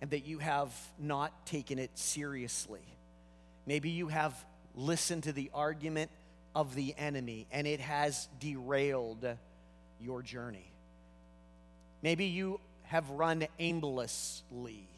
[0.00, 2.82] and that you have not taken it seriously.
[3.66, 4.34] Maybe you have
[4.74, 6.10] listened to the argument
[6.54, 9.26] of the enemy and it has derailed
[10.00, 10.70] your journey.
[12.02, 14.88] Maybe you have run aimlessly.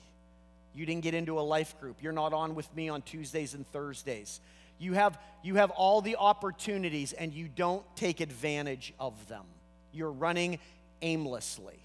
[0.74, 2.02] You didn't get into a life group.
[2.02, 4.40] You're not on with me on Tuesdays and Thursdays.
[4.78, 9.44] You have, you have all the opportunities and you don't take advantage of them.
[9.92, 10.58] You're running
[11.02, 11.80] aimlessly.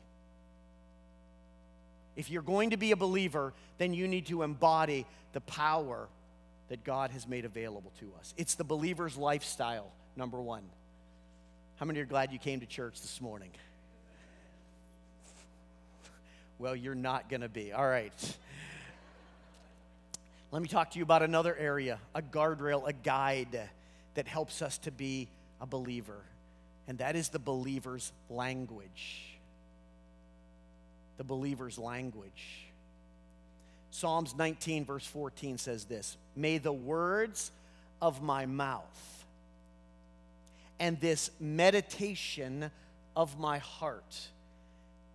[2.16, 6.08] If you're going to be a believer, then you need to embody the power
[6.70, 8.34] that God has made available to us.
[8.38, 10.64] It's the believer's lifestyle, number one.
[11.78, 13.52] How many are glad you came to church this morning?
[16.58, 17.74] Well, you're not going to be.
[17.74, 18.38] All right.
[20.52, 23.70] Let me talk to you about another area, a guardrail, a guide
[24.14, 25.28] that helps us to be
[25.60, 26.22] a believer,
[26.88, 29.35] and that is the believer's language.
[31.18, 32.66] The believer's language.
[33.92, 37.52] Psalms 19, verse 14 says this May the words
[38.02, 39.26] of my mouth
[40.80, 42.70] and this meditation
[43.16, 44.28] of my heart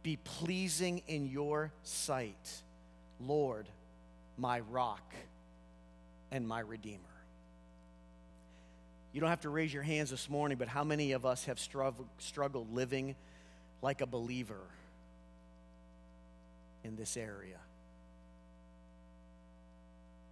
[0.02, 2.62] be pleasing in your sight,
[3.20, 3.68] Lord,
[4.38, 5.14] my rock
[6.30, 6.98] and my redeemer.
[9.12, 11.58] You don't have to raise your hands this morning, but how many of us have
[11.58, 13.16] struggled living
[13.82, 14.60] like a believer
[16.84, 17.58] in this area?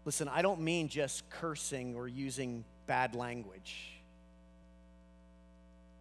[0.04, 3.98] Listen, I don't mean just cursing or using bad language.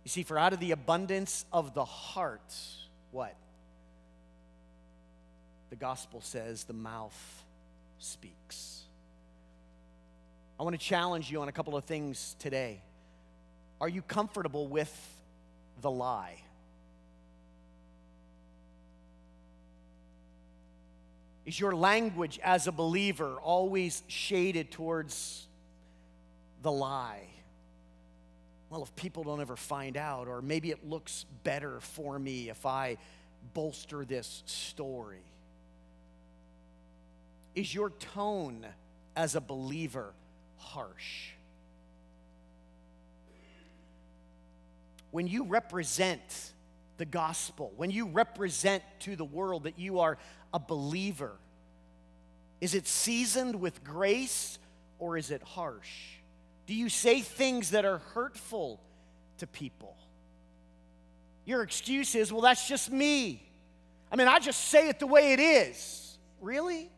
[0.05, 2.55] You see, for out of the abundance of the heart,
[3.11, 3.35] what?
[5.69, 7.43] The gospel says the mouth
[7.99, 8.83] speaks.
[10.57, 12.81] I want to challenge you on a couple of things today.
[13.81, 15.15] Are you comfortable with
[15.81, 16.37] the lie?
[21.47, 25.47] Is your language as a believer always shaded towards
[26.61, 27.25] the lie?
[28.69, 32.65] Well, if people don't ever find out, or maybe it looks better for me if
[32.65, 32.97] I
[33.53, 35.23] bolster this story.
[37.55, 38.65] Is your tone
[39.15, 40.11] as a believer
[40.57, 41.29] harsh?
[45.11, 46.51] When you represent
[46.97, 50.17] the gospel, when you represent to the world that you are
[50.53, 51.33] a believer,
[52.59, 54.57] is it seasoned with grace
[54.99, 56.15] or is it harsh?
[56.65, 58.81] Do you say things that are hurtful
[59.37, 59.95] to people?
[61.45, 63.41] Your excuse is, well, that's just me.
[64.11, 66.17] I mean, I just say it the way it is.
[66.41, 66.89] Really?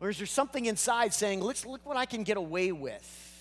[0.00, 3.33] Or is there something inside saying, let's look what I can get away with?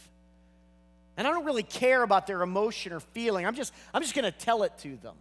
[1.16, 3.46] And I don't really care about their emotion or feeling.
[3.46, 5.16] I'm just, I'm just going to tell it to them.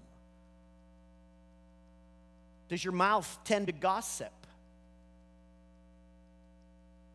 [2.69, 4.33] Does your mouth tend to gossip?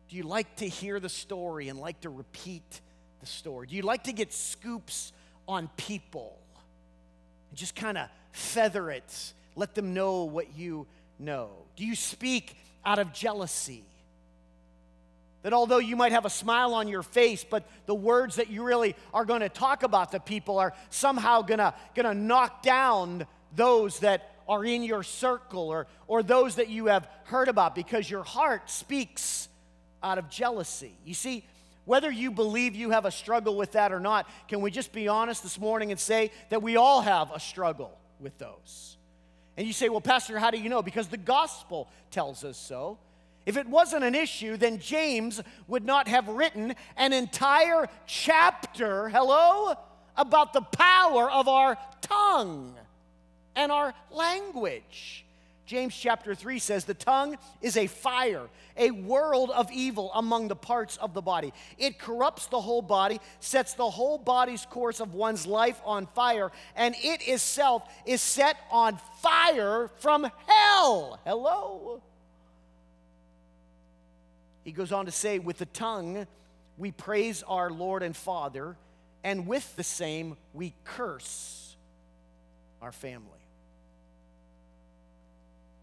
[0.08, 2.80] Do you like to hear the story and like to repeat
[3.20, 3.66] the story?
[3.66, 5.12] Do you like to get scoops
[5.46, 6.38] on people
[7.50, 10.86] and just kind of feather it, let them know what you
[11.18, 11.50] know?
[11.76, 13.82] Do you speak out of jealousy?
[15.42, 18.64] That although you might have a smile on your face, but the words that you
[18.64, 24.00] really are going to talk about to people are somehow going to, knock down those
[24.00, 28.24] that are in your circle or, or those that you have heard about because your
[28.24, 29.48] heart speaks
[30.02, 30.94] out of jealousy.
[31.04, 31.44] You see,
[31.84, 35.08] whether you believe you have a struggle with that or not, can we just be
[35.08, 38.96] honest this morning and say that we all have a struggle with those?
[39.56, 40.82] And you say, well, Pastor, how do you know?
[40.82, 42.98] Because the gospel tells us so.
[43.48, 49.74] If it wasn't an issue, then James would not have written an entire chapter, hello,
[50.18, 52.74] about the power of our tongue
[53.56, 55.24] and our language.
[55.64, 60.56] James chapter 3 says, The tongue is a fire, a world of evil among the
[60.56, 61.54] parts of the body.
[61.78, 66.52] It corrupts the whole body, sets the whole body's course of one's life on fire,
[66.76, 71.18] and it itself is set on fire from hell.
[71.24, 72.02] Hello?
[74.68, 76.26] He goes on to say, with the tongue
[76.76, 78.76] we praise our Lord and Father,
[79.24, 81.74] and with the same we curse
[82.82, 83.40] our family.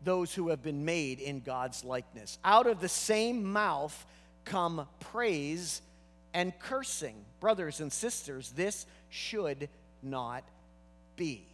[0.03, 2.37] Those who have been made in God's likeness.
[2.45, 4.05] Out of the same mouth
[4.43, 5.81] come praise
[6.35, 7.15] and cursing.
[7.39, 9.67] Brothers and sisters, this should
[10.03, 10.43] not
[11.15, 11.47] be.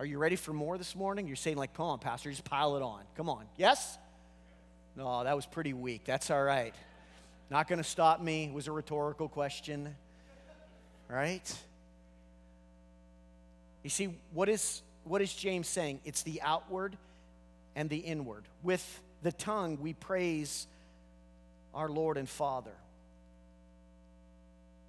[0.00, 1.28] Are you ready for more this morning?
[1.28, 3.02] You're saying, like, come on, Pastor, just pile it on.
[3.16, 3.44] Come on.
[3.56, 3.98] Yes?
[4.98, 6.02] No, that was pretty weak.
[6.04, 6.74] That's all right.
[7.50, 8.46] Not going to stop me.
[8.46, 9.94] It was a rhetorical question,
[11.08, 11.56] right?
[13.84, 16.00] You see, what is, what is James saying?
[16.04, 16.96] It's the outward
[17.76, 18.42] and the inward.
[18.64, 20.66] With the tongue, we praise
[21.72, 22.74] our Lord and Father.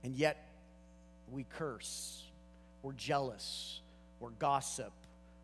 [0.04, 0.44] And yet,
[1.32, 2.24] we curse,
[2.82, 3.80] we're jealous,
[4.20, 4.92] we're gossip,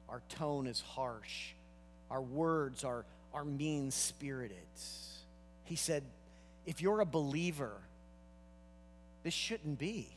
[0.09, 1.51] our tone is harsh,
[2.09, 3.05] our words are,
[3.36, 4.58] are mean spirited.
[5.66, 6.04] He said,
[6.66, 7.74] if you're a believer,
[9.24, 10.08] this shouldn't be.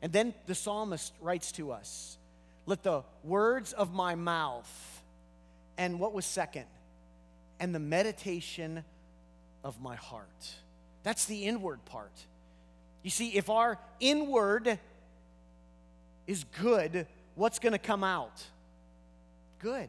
[0.00, 2.16] And then the psalmist writes to us
[2.64, 5.02] let the words of my mouth,
[5.76, 6.66] and what was second?
[7.60, 8.84] And the meditation
[9.64, 10.54] of my heart.
[11.02, 12.12] That's the inward part.
[13.02, 14.78] You see, if our inward
[16.26, 18.42] is good, what's going to come out?
[19.60, 19.88] Good.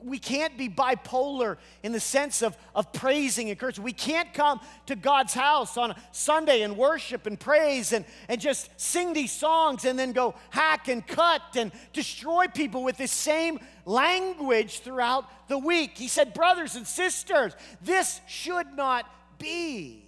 [0.00, 3.84] We can't be bipolar in the sense of, of praising and cursing.
[3.84, 8.40] We can't come to God's house on a Sunday and worship and praise and, and
[8.40, 13.12] just sing these songs and then go hack and cut and destroy people with this
[13.12, 15.98] same language throughout the week.
[15.98, 19.06] He said, Brothers and sisters, this should not
[19.38, 20.04] be.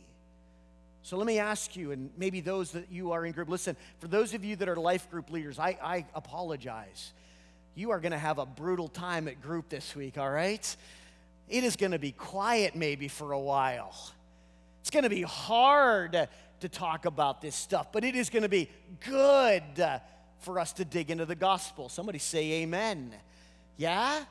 [1.03, 4.09] So let me ask you, and maybe those that you are in group, listen, for
[4.09, 7.13] those of you that are life group leaders, I, I apologize
[7.75, 10.77] you are going to have a brutal time at group this week, all right?
[11.49, 13.95] It is going to be quiet maybe for a while.
[14.81, 16.29] It's going to be hard
[16.61, 18.71] to talk about this stuff, but it is going to be
[19.07, 19.63] good
[20.39, 21.89] for us to dig into the gospel.
[21.89, 23.15] Somebody say amen.
[23.77, 24.25] Yeah?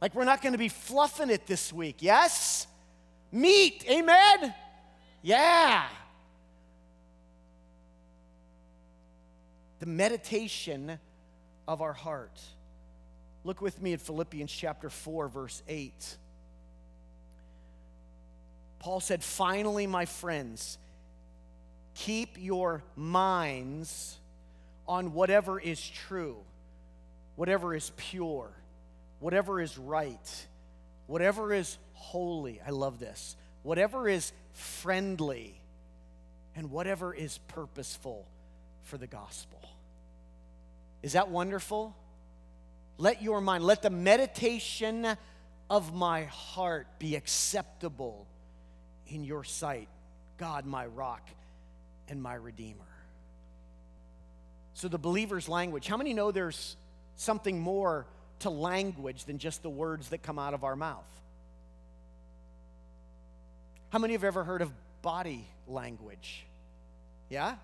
[0.00, 2.66] Like we're not going to be fluffing it this week, yes?
[3.30, 4.54] Meat, amen?
[5.22, 5.84] Yeah.
[9.80, 10.98] The meditation
[11.66, 12.40] of our heart.
[13.44, 16.16] Look with me at Philippians chapter 4, verse 8.
[18.78, 20.78] Paul said, Finally, my friends,
[21.94, 24.18] keep your minds
[24.86, 26.36] on whatever is true,
[27.36, 28.50] whatever is pure,
[29.20, 30.46] whatever is right,
[31.06, 32.60] whatever is holy.
[32.66, 33.36] I love this.
[33.62, 35.54] Whatever is friendly,
[36.56, 38.26] and whatever is purposeful
[38.82, 39.60] for the gospel.
[41.02, 41.94] Is that wonderful?
[42.98, 45.16] Let your mind, let the meditation
[45.68, 48.26] of my heart be acceptable
[49.08, 49.88] in your sight,
[50.38, 51.28] God, my rock
[52.08, 52.84] and my redeemer.
[54.74, 56.76] So, the believer's language, how many know there's
[57.16, 58.06] something more
[58.40, 61.06] to language than just the words that come out of our mouth?
[63.90, 64.72] How many have ever heard of
[65.02, 66.44] body language?
[67.28, 67.56] Yeah?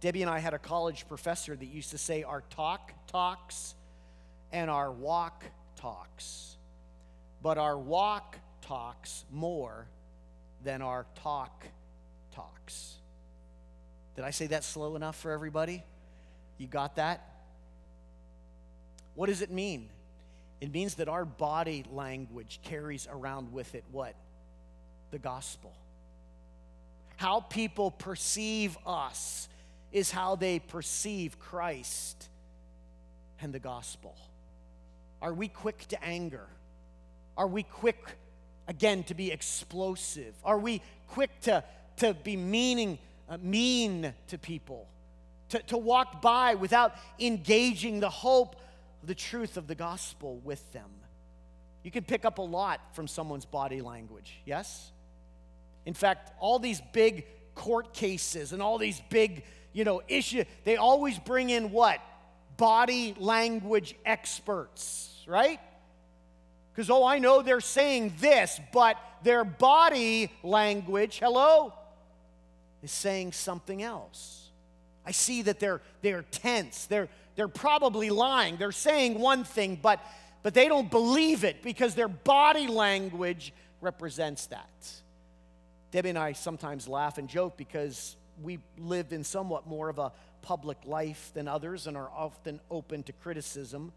[0.00, 3.74] Debbie and I had a college professor that used to say our talk talks
[4.52, 5.44] and our walk
[5.76, 6.56] talks.
[7.42, 9.86] But our walk talks more
[10.62, 11.66] than our talk
[12.32, 12.94] talks.
[14.16, 15.82] Did I say that slow enough for everybody?
[16.58, 17.22] You got that?
[19.14, 19.88] What does it mean?
[20.60, 24.14] It means that our body language carries around with it what?
[25.10, 25.72] The gospel.
[27.16, 29.48] How people perceive us
[29.96, 32.28] is how they perceive Christ
[33.40, 34.14] and the gospel.
[35.22, 36.46] Are we quick to anger?
[37.34, 37.96] Are we quick,
[38.68, 40.34] again, to be explosive?
[40.44, 41.64] Are we quick to,
[41.96, 44.86] to be meaning, uh, mean to people?
[45.48, 48.56] To, to walk by without engaging the hope,
[49.02, 50.90] the truth of the gospel with them?
[51.84, 54.90] You can pick up a lot from someone's body language, yes?
[55.86, 57.24] In fact, all these big
[57.54, 59.42] court cases and all these big
[59.76, 62.00] you know, issue, they always bring in what?
[62.56, 65.60] Body language experts, right?
[66.72, 71.74] Because, oh, I know they're saying this, but their body language, hello,
[72.82, 74.48] is saying something else.
[75.04, 76.86] I see that they're, they're tense.
[76.86, 78.56] They're, they're probably lying.
[78.56, 80.00] They're saying one thing, but,
[80.42, 83.52] but they don't believe it because their body language
[83.82, 84.90] represents that.
[85.90, 90.12] Debbie and I sometimes laugh and joke because we live in somewhat more of a
[90.42, 93.92] public life than others and are often open to criticism.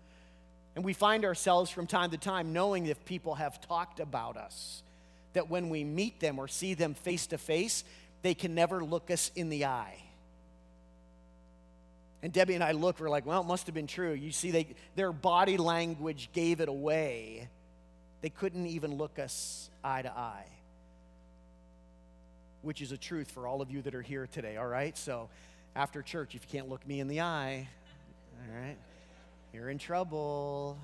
[0.75, 4.83] And we find ourselves from time to time knowing if people have talked about us,
[5.33, 7.83] that when we meet them or see them face to face,
[8.21, 10.01] they can never look us in the eye.
[12.21, 14.11] And Debbie and I look, we're like, well, it must have been true.
[14.11, 17.47] You see, they, their body language gave it away.
[18.21, 20.45] They couldn't even look us eye to eye
[22.61, 24.97] which is a truth for all of you that are here today, all right?
[24.97, 25.29] So
[25.75, 27.67] after church, if you can't look me in the eye,
[28.37, 28.77] all right,
[29.53, 30.77] you're in trouble.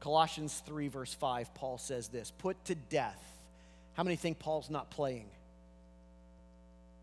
[0.00, 3.22] Colossians 3, verse 5, Paul says this Put to death.
[3.94, 5.26] How many think Paul's not playing?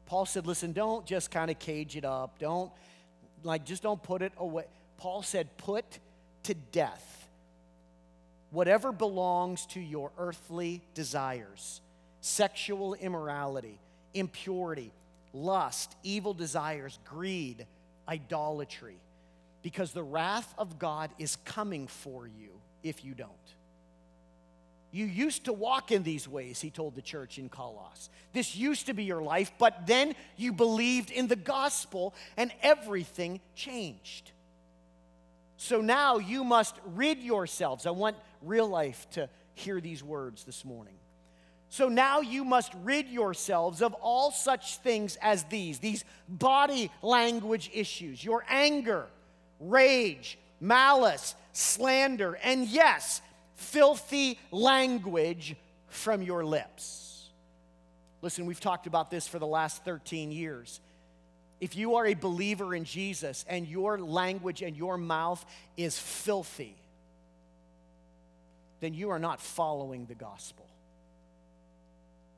[0.06, 2.38] Paul said, listen, don't just kind of cage it up.
[2.39, 2.72] Don't,
[3.43, 4.66] like, just don't put it away.
[4.97, 5.84] Paul said, put
[6.43, 7.14] to death
[8.56, 11.82] whatever belongs to your earthly desires
[12.22, 13.78] sexual immorality,
[14.16, 14.91] impurity,
[15.32, 17.68] lust, evil desires, greed,
[18.10, 18.95] idolatry,
[19.62, 22.49] because the wrath of God is coming for you
[22.82, 23.30] if you don't.
[24.91, 28.10] You used to walk in these ways, he told the church in Colossus.
[28.34, 33.39] This used to be your life, but then you believed in the gospel and everything
[33.56, 34.32] changed.
[35.58, 37.86] So now you must rid yourselves.
[37.86, 40.95] I want real life to hear these words this morning.
[41.69, 47.69] So now you must rid yourselves of all such things as these, these body language
[47.73, 49.07] issues, your anger,
[49.59, 53.21] rage, malice, slander, and yes,
[53.55, 55.55] filthy language
[55.87, 57.29] from your lips.
[58.21, 60.79] Listen, we've talked about this for the last 13 years.
[61.61, 65.45] If you are a believer in Jesus and your language and your mouth
[65.77, 66.75] is filthy,
[68.86, 70.67] then you are not following the gospel.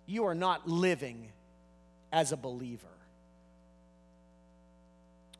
[0.05, 1.27] You are not living
[2.13, 2.87] as a believer.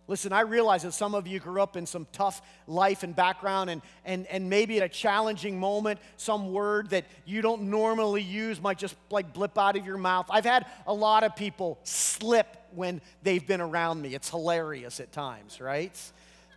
[0.10, 3.70] Listen, I realize that some of you grew up in some tough life and background,
[3.70, 8.62] and, and, and maybe at a challenging moment, some word that you don't normally use
[8.62, 10.26] might just like blip out of your mouth.
[10.30, 14.14] I've had a lot of people slip when they've been around me.
[14.14, 15.98] It's hilarious at times, right?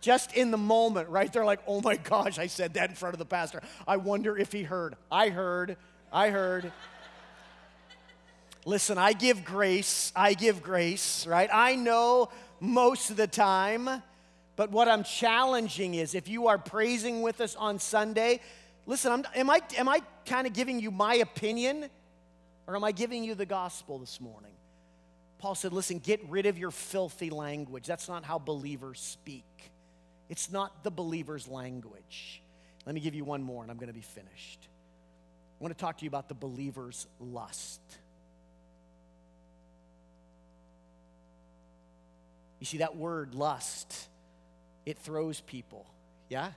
[0.01, 1.31] Just in the moment, right?
[1.31, 3.61] They're like, oh my gosh, I said that in front of the pastor.
[3.87, 4.95] I wonder if he heard.
[5.11, 5.77] I heard.
[6.11, 6.71] I heard.
[8.65, 10.11] Listen, I give grace.
[10.15, 11.49] I give grace, right?
[11.51, 12.29] I know
[12.59, 14.01] most of the time.
[14.55, 18.41] But what I'm challenging is if you are praising with us on Sunday,
[18.85, 21.89] listen, I'm, am I, am I kind of giving you my opinion
[22.67, 24.51] or am I giving you the gospel this morning?
[25.39, 27.87] Paul said, listen, get rid of your filthy language.
[27.87, 29.70] That's not how believers speak,
[30.31, 32.41] it's not the believer's language.
[32.85, 34.69] Let me give you one more and I'm going to be finished.
[35.59, 37.81] I want to talk to you about the believer's lust.
[42.61, 44.07] You see, that word lust,
[44.85, 45.85] it throws people,
[46.29, 46.51] yeah?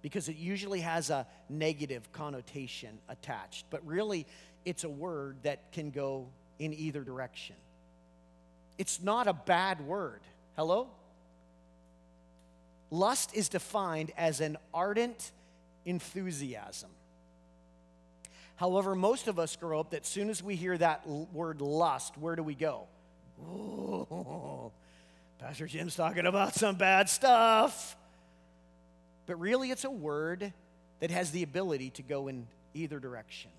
[0.00, 4.26] Because it usually has a negative connotation attached, but really,
[4.64, 6.28] it's a word that can go
[6.58, 7.56] in either direction.
[8.78, 10.22] It's not a bad word.
[10.56, 10.88] Hello?
[12.90, 15.32] Lust is defined as an ardent
[15.84, 16.90] enthusiasm.
[18.56, 22.36] However, most of us grow up that soon as we hear that word lust, where
[22.36, 22.86] do we go?
[25.38, 27.96] Pastor Jim's talking about some bad stuff.
[29.26, 30.52] But really, it's a word
[31.00, 33.50] that has the ability to go in either direction.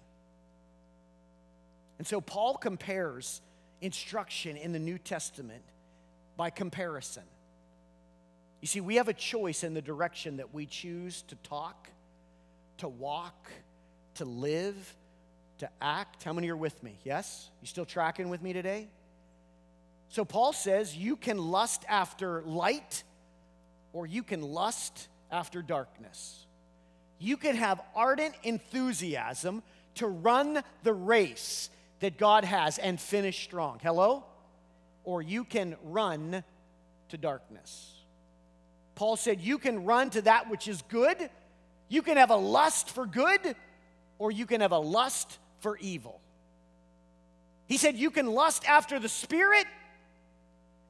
[1.98, 3.42] And so Paul compares
[3.82, 5.64] instruction in the New Testament
[6.36, 7.24] by comparison.
[8.62, 11.90] You see, we have a choice in the direction that we choose to talk,
[12.78, 13.50] to walk,
[14.16, 14.96] to live,
[15.60, 16.24] to act.
[16.24, 16.98] How many are with me?
[17.04, 17.50] Yes?
[17.62, 18.88] You still tracking with me today?
[20.10, 23.04] So Paul says you can lust after light
[23.94, 26.46] or you can lust after darkness.
[27.20, 29.64] You can have ardent enthusiasm
[29.96, 33.80] to run the race that God has and finish strong.
[33.82, 34.24] Hello?
[35.04, 36.44] Or you can run
[37.10, 37.97] to darkness.
[38.98, 41.30] Paul said you can run to that which is good.
[41.88, 43.56] You can have a lust for good,
[44.18, 46.20] or you can have a lust for evil.
[47.68, 49.68] He said you can lust after the Spirit,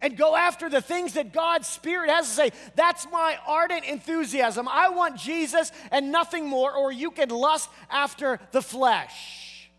[0.02, 2.52] and go after the things that God's Spirit has to say.
[2.76, 4.70] That's my ardent enthusiasm.
[4.70, 9.70] I want Jesus and nothing more, or you can lust after the flesh.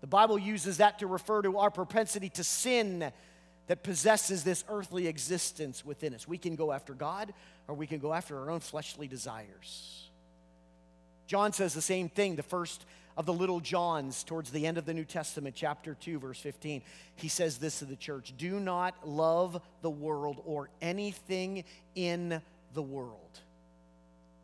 [0.00, 3.12] The Bible uses that to refer to our propensity to sin
[3.66, 6.28] that possesses this earthly existence within us.
[6.28, 7.32] We can go after God,
[7.68, 10.08] or we can go after our own fleshly desires.
[11.26, 12.36] John says the same thing.
[12.36, 12.84] The first
[13.16, 16.82] of the little Johns towards the end of the New Testament, chapter 2, verse 15.
[17.16, 22.42] He says this to the church Do not love the world or anything in
[22.74, 23.40] the world.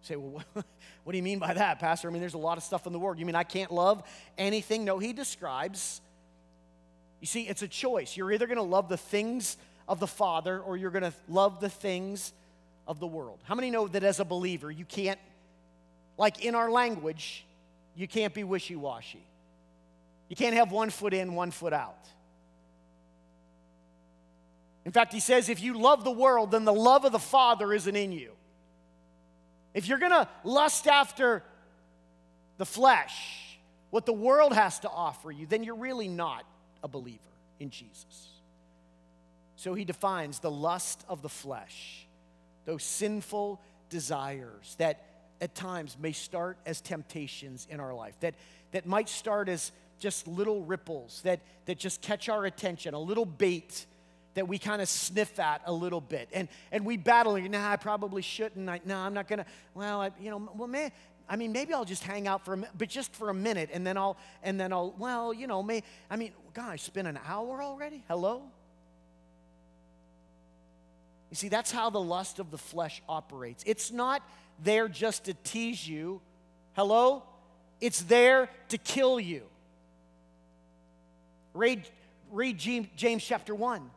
[0.02, 0.42] You say, well,
[1.04, 2.08] what do you mean by that, Pastor?
[2.08, 3.18] I mean, there's a lot of stuff in the world.
[3.18, 4.02] You mean I can't love
[4.38, 4.84] anything?
[4.84, 6.00] No, he describes,
[7.20, 8.16] you see, it's a choice.
[8.16, 9.56] You're either going to love the things
[9.86, 12.32] of the Father or you're going to love the things
[12.86, 13.38] of the world.
[13.44, 15.18] How many know that as a believer, you can't,
[16.16, 17.44] like in our language,
[17.94, 19.24] you can't be wishy washy.
[20.28, 22.08] You can't have one foot in, one foot out.
[24.84, 27.72] In fact, he says if you love the world, then the love of the Father
[27.74, 28.32] isn't in you.
[29.74, 31.42] If you're going to lust after
[32.56, 33.58] the flesh,
[33.90, 36.44] what the world has to offer you, then you're really not
[36.82, 37.20] a believer
[37.58, 38.28] in Jesus.
[39.56, 42.06] So he defines the lust of the flesh,
[42.64, 43.60] those sinful
[43.90, 45.04] desires that
[45.40, 48.34] at times may start as temptations in our life, that,
[48.72, 53.26] that might start as just little ripples that, that just catch our attention, a little
[53.26, 53.86] bait
[54.34, 56.28] that we kind of sniff at a little bit.
[56.32, 58.68] And, and we battle, nah, I probably shouldn't.
[58.68, 60.92] I, nah, I'm not going to, well, I, you know, well, man,
[61.30, 63.70] I mean, maybe I'll just hang out for a minute, but just for a minute,
[63.72, 67.20] and then I'll, and then I'll, well, you know, may, I mean, gosh, been an
[67.24, 68.02] hour already?
[68.08, 68.42] Hello?
[71.30, 73.62] You see, that's how the lust of the flesh operates.
[73.64, 74.22] It's not
[74.64, 76.20] there just to tease you.
[76.72, 77.22] Hello?
[77.80, 79.44] It's there to kill you.
[81.54, 81.88] Read,
[82.32, 83.88] read James chapter 1.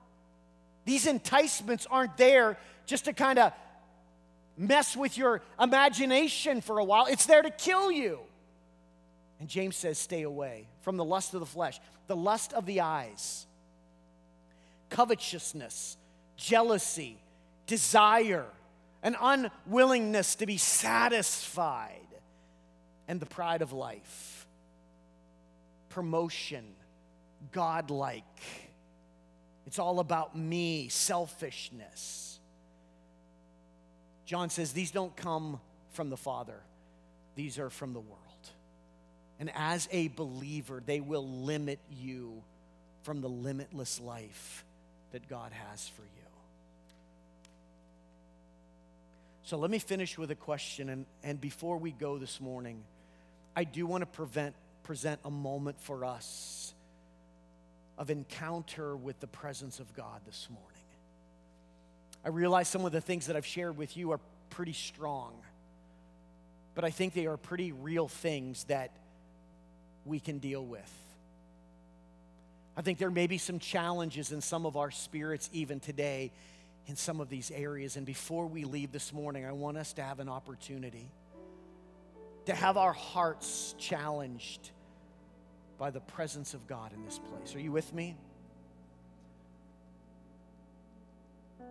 [0.85, 3.53] These enticements aren't there just to kind of
[4.57, 8.19] mess with your imagination for a while, it's there to kill you.
[9.39, 12.81] And James says, Stay away from the lust of the flesh, the lust of the
[12.81, 13.45] eyes,
[14.89, 15.97] covetousness,
[16.37, 17.17] jealousy,
[17.67, 18.45] desire,
[19.01, 21.99] an unwillingness to be satisfied,
[23.07, 24.45] and the pride of life,
[25.89, 26.63] promotion,
[27.51, 28.23] godlike.
[29.65, 32.32] It's all about me, selfishness.
[34.33, 35.59] John says these don't come
[35.91, 36.59] from the Father,
[37.35, 38.19] these are from the world.
[39.39, 42.41] And as a believer, they will limit you
[43.03, 44.65] from the limitless life
[45.11, 46.27] that God has for you.
[49.43, 50.89] So let me finish with a question.
[50.89, 52.81] And, and before we go this morning,
[53.55, 56.73] I do want to prevent, present a moment for us
[57.99, 60.72] of encounter with the presence of God this morning.
[62.25, 64.19] I realize some of the things that I've shared with you are
[64.49, 65.33] pretty strong,
[66.75, 68.91] but I think they are pretty real things that
[70.05, 70.91] we can deal with.
[72.75, 76.31] I think there may be some challenges in some of our spirits even today
[76.87, 77.97] in some of these areas.
[77.97, 81.07] And before we leave this morning, I want us to have an opportunity
[82.45, 84.71] to have our hearts challenged
[85.77, 87.55] by the presence of God in this place.
[87.55, 88.15] Are you with me?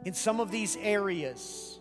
[0.05, 1.78] In some of these areas,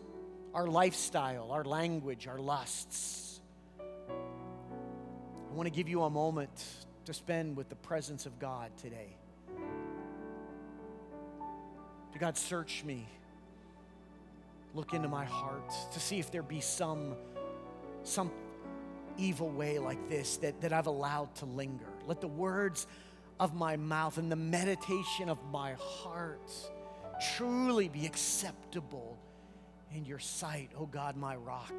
[0.53, 3.41] our lifestyle, our language, our lusts,
[3.79, 6.51] I want to give you a moment
[7.05, 9.17] to spend with the presence of God today.
[12.13, 13.07] To God, search me.
[14.75, 17.15] Look into my heart to see if there be some,
[18.03, 18.31] some
[19.17, 21.89] evil way like this that, that I've allowed to linger.
[22.05, 22.85] Let the words
[23.39, 26.51] of my mouth and the meditation of my heart
[27.21, 29.17] truly be acceptable
[29.93, 31.73] in your sight, O oh God, my rock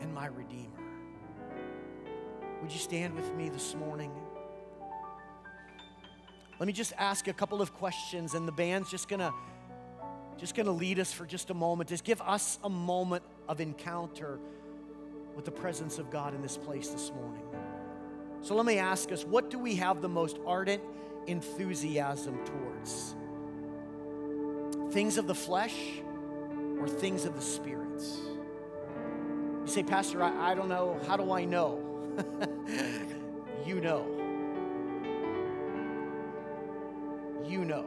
[0.00, 0.68] and my redeemer.
[2.60, 4.12] Would you stand with me this morning?
[6.58, 9.32] Let me just ask a couple of questions, and the band's just gonna
[10.36, 11.88] just gonna lead us for just a moment.
[11.88, 14.38] Just give us a moment of encounter
[15.34, 17.44] with the presence of God in this place this morning.
[18.42, 20.82] So let me ask us what do we have the most ardent
[21.26, 23.14] enthusiasm towards?
[24.92, 25.74] Things of the flesh
[26.78, 28.18] or things of the spirits.
[29.62, 31.00] You say, Pastor, I, I don't know.
[31.06, 31.80] How do I know?
[33.66, 34.06] you know.
[37.48, 37.86] You know.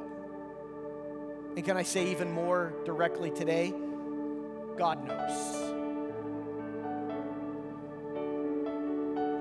[1.56, 3.72] And can I say even more directly today?
[4.76, 5.62] God knows.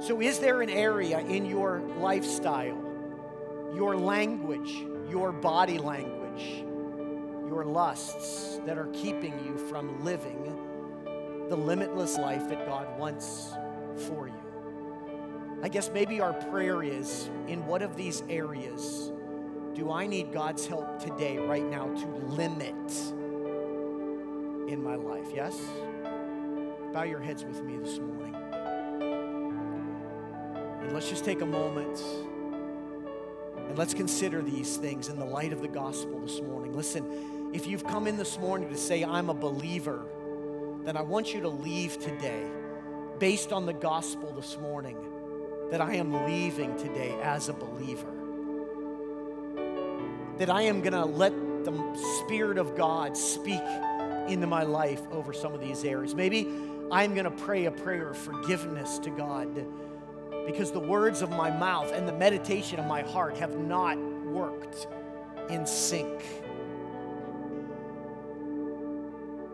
[0.07, 2.79] So, is there an area in your lifestyle,
[3.75, 6.63] your language, your body language,
[7.55, 10.43] your lusts that are keeping you from living
[11.49, 13.53] the limitless life that God wants
[14.09, 14.35] for you?
[15.63, 19.13] I guess maybe our prayer is in what of these areas
[19.75, 22.91] do I need God's help today, right now, to limit
[24.69, 25.29] in my life?
[25.35, 25.61] Yes?
[26.93, 28.35] Bow your heads with me this morning.
[30.83, 32.01] And let's just take a moment
[33.57, 36.73] and let's consider these things in the light of the gospel this morning.
[36.73, 40.05] Listen, if you've come in this morning to say, I'm a believer,
[40.83, 42.51] then I want you to leave today
[43.21, 44.99] based on the gospel this morning
[45.71, 48.13] that I am leaving today as a believer.
[50.39, 51.33] That I am going to let
[51.65, 53.63] the Spirit of God speak
[54.27, 56.13] into my life over some of these areas.
[56.13, 56.49] Maybe
[56.91, 59.65] I'm going to pray a prayer of forgiveness to God
[60.45, 64.89] because the words of my mouth and the meditation of my heart have not worked
[65.49, 66.21] in sync.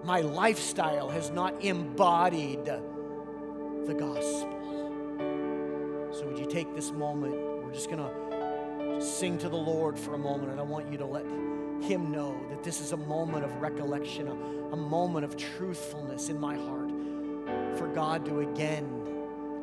[0.04, 4.58] My lifestyle has not embodied the gospel.
[6.12, 7.34] So, would you take this moment?
[7.34, 10.98] We're just going to sing to the Lord for a moment, and I want you
[10.98, 11.24] to let
[11.82, 14.34] Him know that this is a moment of recollection, a,
[14.72, 16.90] a moment of truthfulness in my heart
[17.76, 19.00] for God to again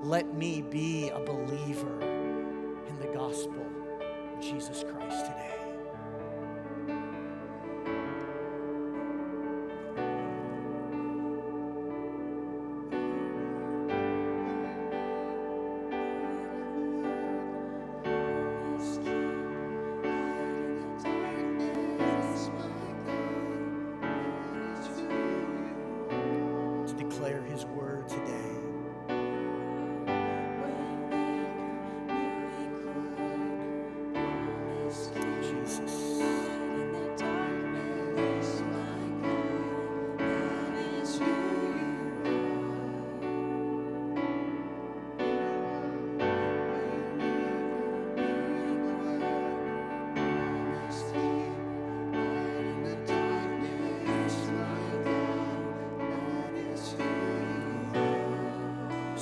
[0.03, 3.65] let me be a believer in the gospel
[4.35, 5.56] of Jesus Christ today.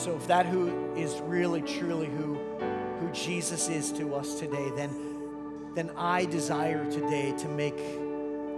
[0.05, 2.35] So if that who is really truly who
[2.99, 4.91] who Jesus is to us today, then
[5.73, 7.79] then I desire today to make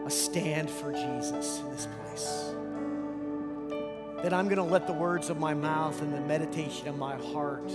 [0.05, 2.53] a stand for Jesus in this place.
[4.23, 7.15] That I'm going to let the words of my mouth and the meditation of my
[7.15, 7.71] heart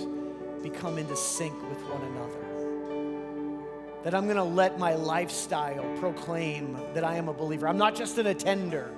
[0.63, 4.03] become into sync with one another.
[4.05, 7.67] That I'm going to let my lifestyle proclaim that I am a believer.
[7.69, 8.91] I'm not just an attender,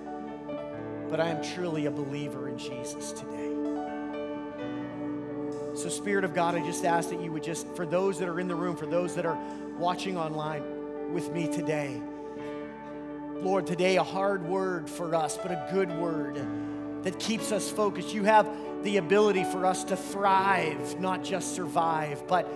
[1.08, 3.43] but I am truly a believer in Jesus today.
[5.84, 8.40] So, Spirit of God, I just ask that you would just, for those that are
[8.40, 9.38] in the room, for those that are
[9.76, 12.00] watching online with me today,
[13.34, 16.36] Lord, today a hard word for us, but a good word
[17.02, 18.14] that keeps us focused.
[18.14, 18.48] You have
[18.82, 22.26] the ability for us to thrive, not just survive.
[22.26, 22.50] But,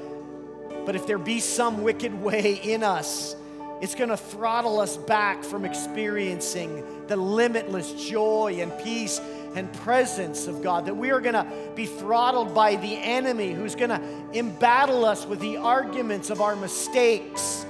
[0.86, 3.36] but if there be some wicked way in us,
[3.82, 9.20] it's going to throttle us back from experiencing the limitless joy and peace
[9.54, 13.74] and presence of God, that we are going to be throttled by the enemy who's
[13.74, 14.00] going to
[14.34, 17.64] embattle us with the arguments of our mistakes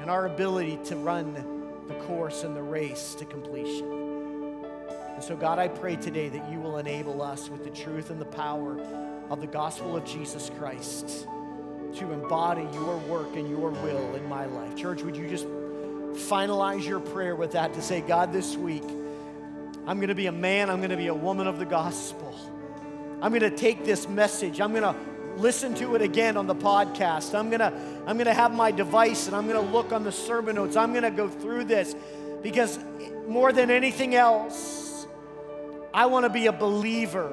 [0.00, 1.34] and our ability to run
[1.88, 3.92] the course and the race to completion.
[5.14, 8.20] And so, God, I pray today that you will enable us with the truth and
[8.20, 8.78] the power
[9.30, 11.26] of the gospel of Jesus Christ
[11.96, 14.76] to embody your work and your will in my life.
[14.76, 15.46] Church, would you just
[16.28, 18.84] finalize your prayer with that to say, God, this week,
[19.86, 22.34] I'm going to be a man, I'm going to be a woman of the gospel.
[23.22, 24.94] I'm going to take this message, I'm going to
[25.36, 27.38] listen to it again on the podcast.
[27.38, 27.72] I'm going to
[28.06, 30.76] I'm going to have my device and I'm going to look on the sermon notes.
[30.76, 31.94] I'm going to go through this
[32.42, 32.78] because
[33.28, 35.06] more than anything else,
[35.92, 37.32] I want to be a believer.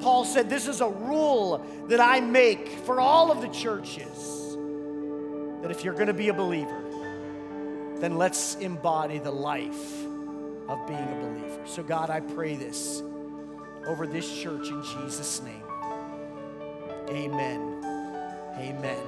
[0.00, 4.56] Paul said, This is a rule that I make for all of the churches
[5.62, 6.82] that if you're going to be a believer,
[8.00, 10.03] then let's embody the life
[10.68, 11.66] of being a believer.
[11.66, 13.02] So, God, I pray this
[13.86, 15.62] over this church in Jesus' name.
[17.08, 17.84] Amen.
[18.56, 19.02] Amen.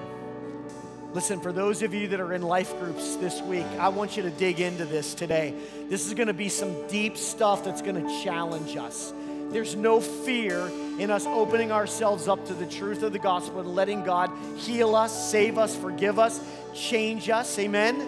[1.12, 4.22] Listen, for those of you that are in life groups this week, I want you
[4.24, 5.54] to dig into this today.
[5.88, 9.14] This is going to be some deep stuff that's going to challenge us.
[9.50, 13.74] There's no fear in us opening ourselves up to the truth of the gospel and
[13.74, 16.40] letting God heal us, save us, forgive us,
[16.74, 17.58] change us.
[17.58, 18.06] Amen.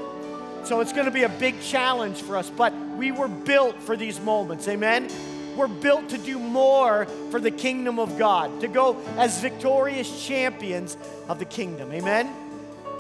[0.65, 3.97] So it's going to be a big challenge for us, but we were built for
[3.97, 4.69] these moments.
[4.69, 5.09] Amen.
[5.57, 10.97] We're built to do more for the kingdom of God, to go as victorious champions
[11.29, 11.91] of the kingdom.
[11.93, 12.33] Amen.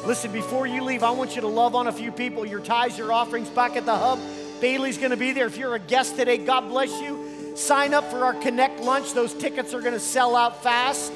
[0.04, 2.46] Listen, before you leave, I want you to love on a few people.
[2.46, 4.18] Your tithes, your offerings back at the hub.
[4.60, 5.46] Bailey's going to be there.
[5.46, 7.54] If you're a guest today, God bless you.
[7.56, 9.12] Sign up for our Connect lunch.
[9.12, 11.12] Those tickets are going to sell out fast.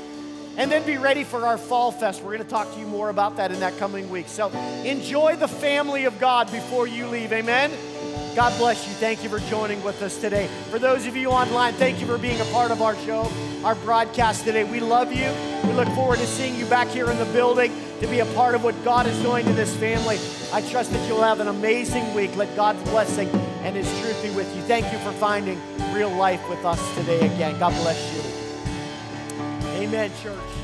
[0.57, 2.23] And then be ready for our Fall Fest.
[2.23, 4.29] We're going to talk to you more about that in that coming week.
[4.29, 4.51] So
[4.85, 7.33] enjoy the family of God before you leave.
[7.33, 7.73] Amen.
[8.35, 8.95] God bless you.
[8.95, 10.49] Thank you for joining with us today.
[10.71, 13.31] For those of you online, thank you for being a part of our show,
[13.63, 14.65] our broadcast today.
[14.65, 15.31] We love you.
[15.65, 18.55] We look forward to seeing you back here in the building to be a part
[18.55, 20.19] of what God is doing to this family.
[20.53, 22.35] I trust that you'll have an amazing week.
[22.37, 23.29] Let God's blessing
[23.63, 24.63] and His truth be with you.
[24.63, 25.61] Thank you for finding
[25.93, 27.59] real life with us today again.
[27.59, 28.32] God bless you.
[29.93, 30.62] Amen, church.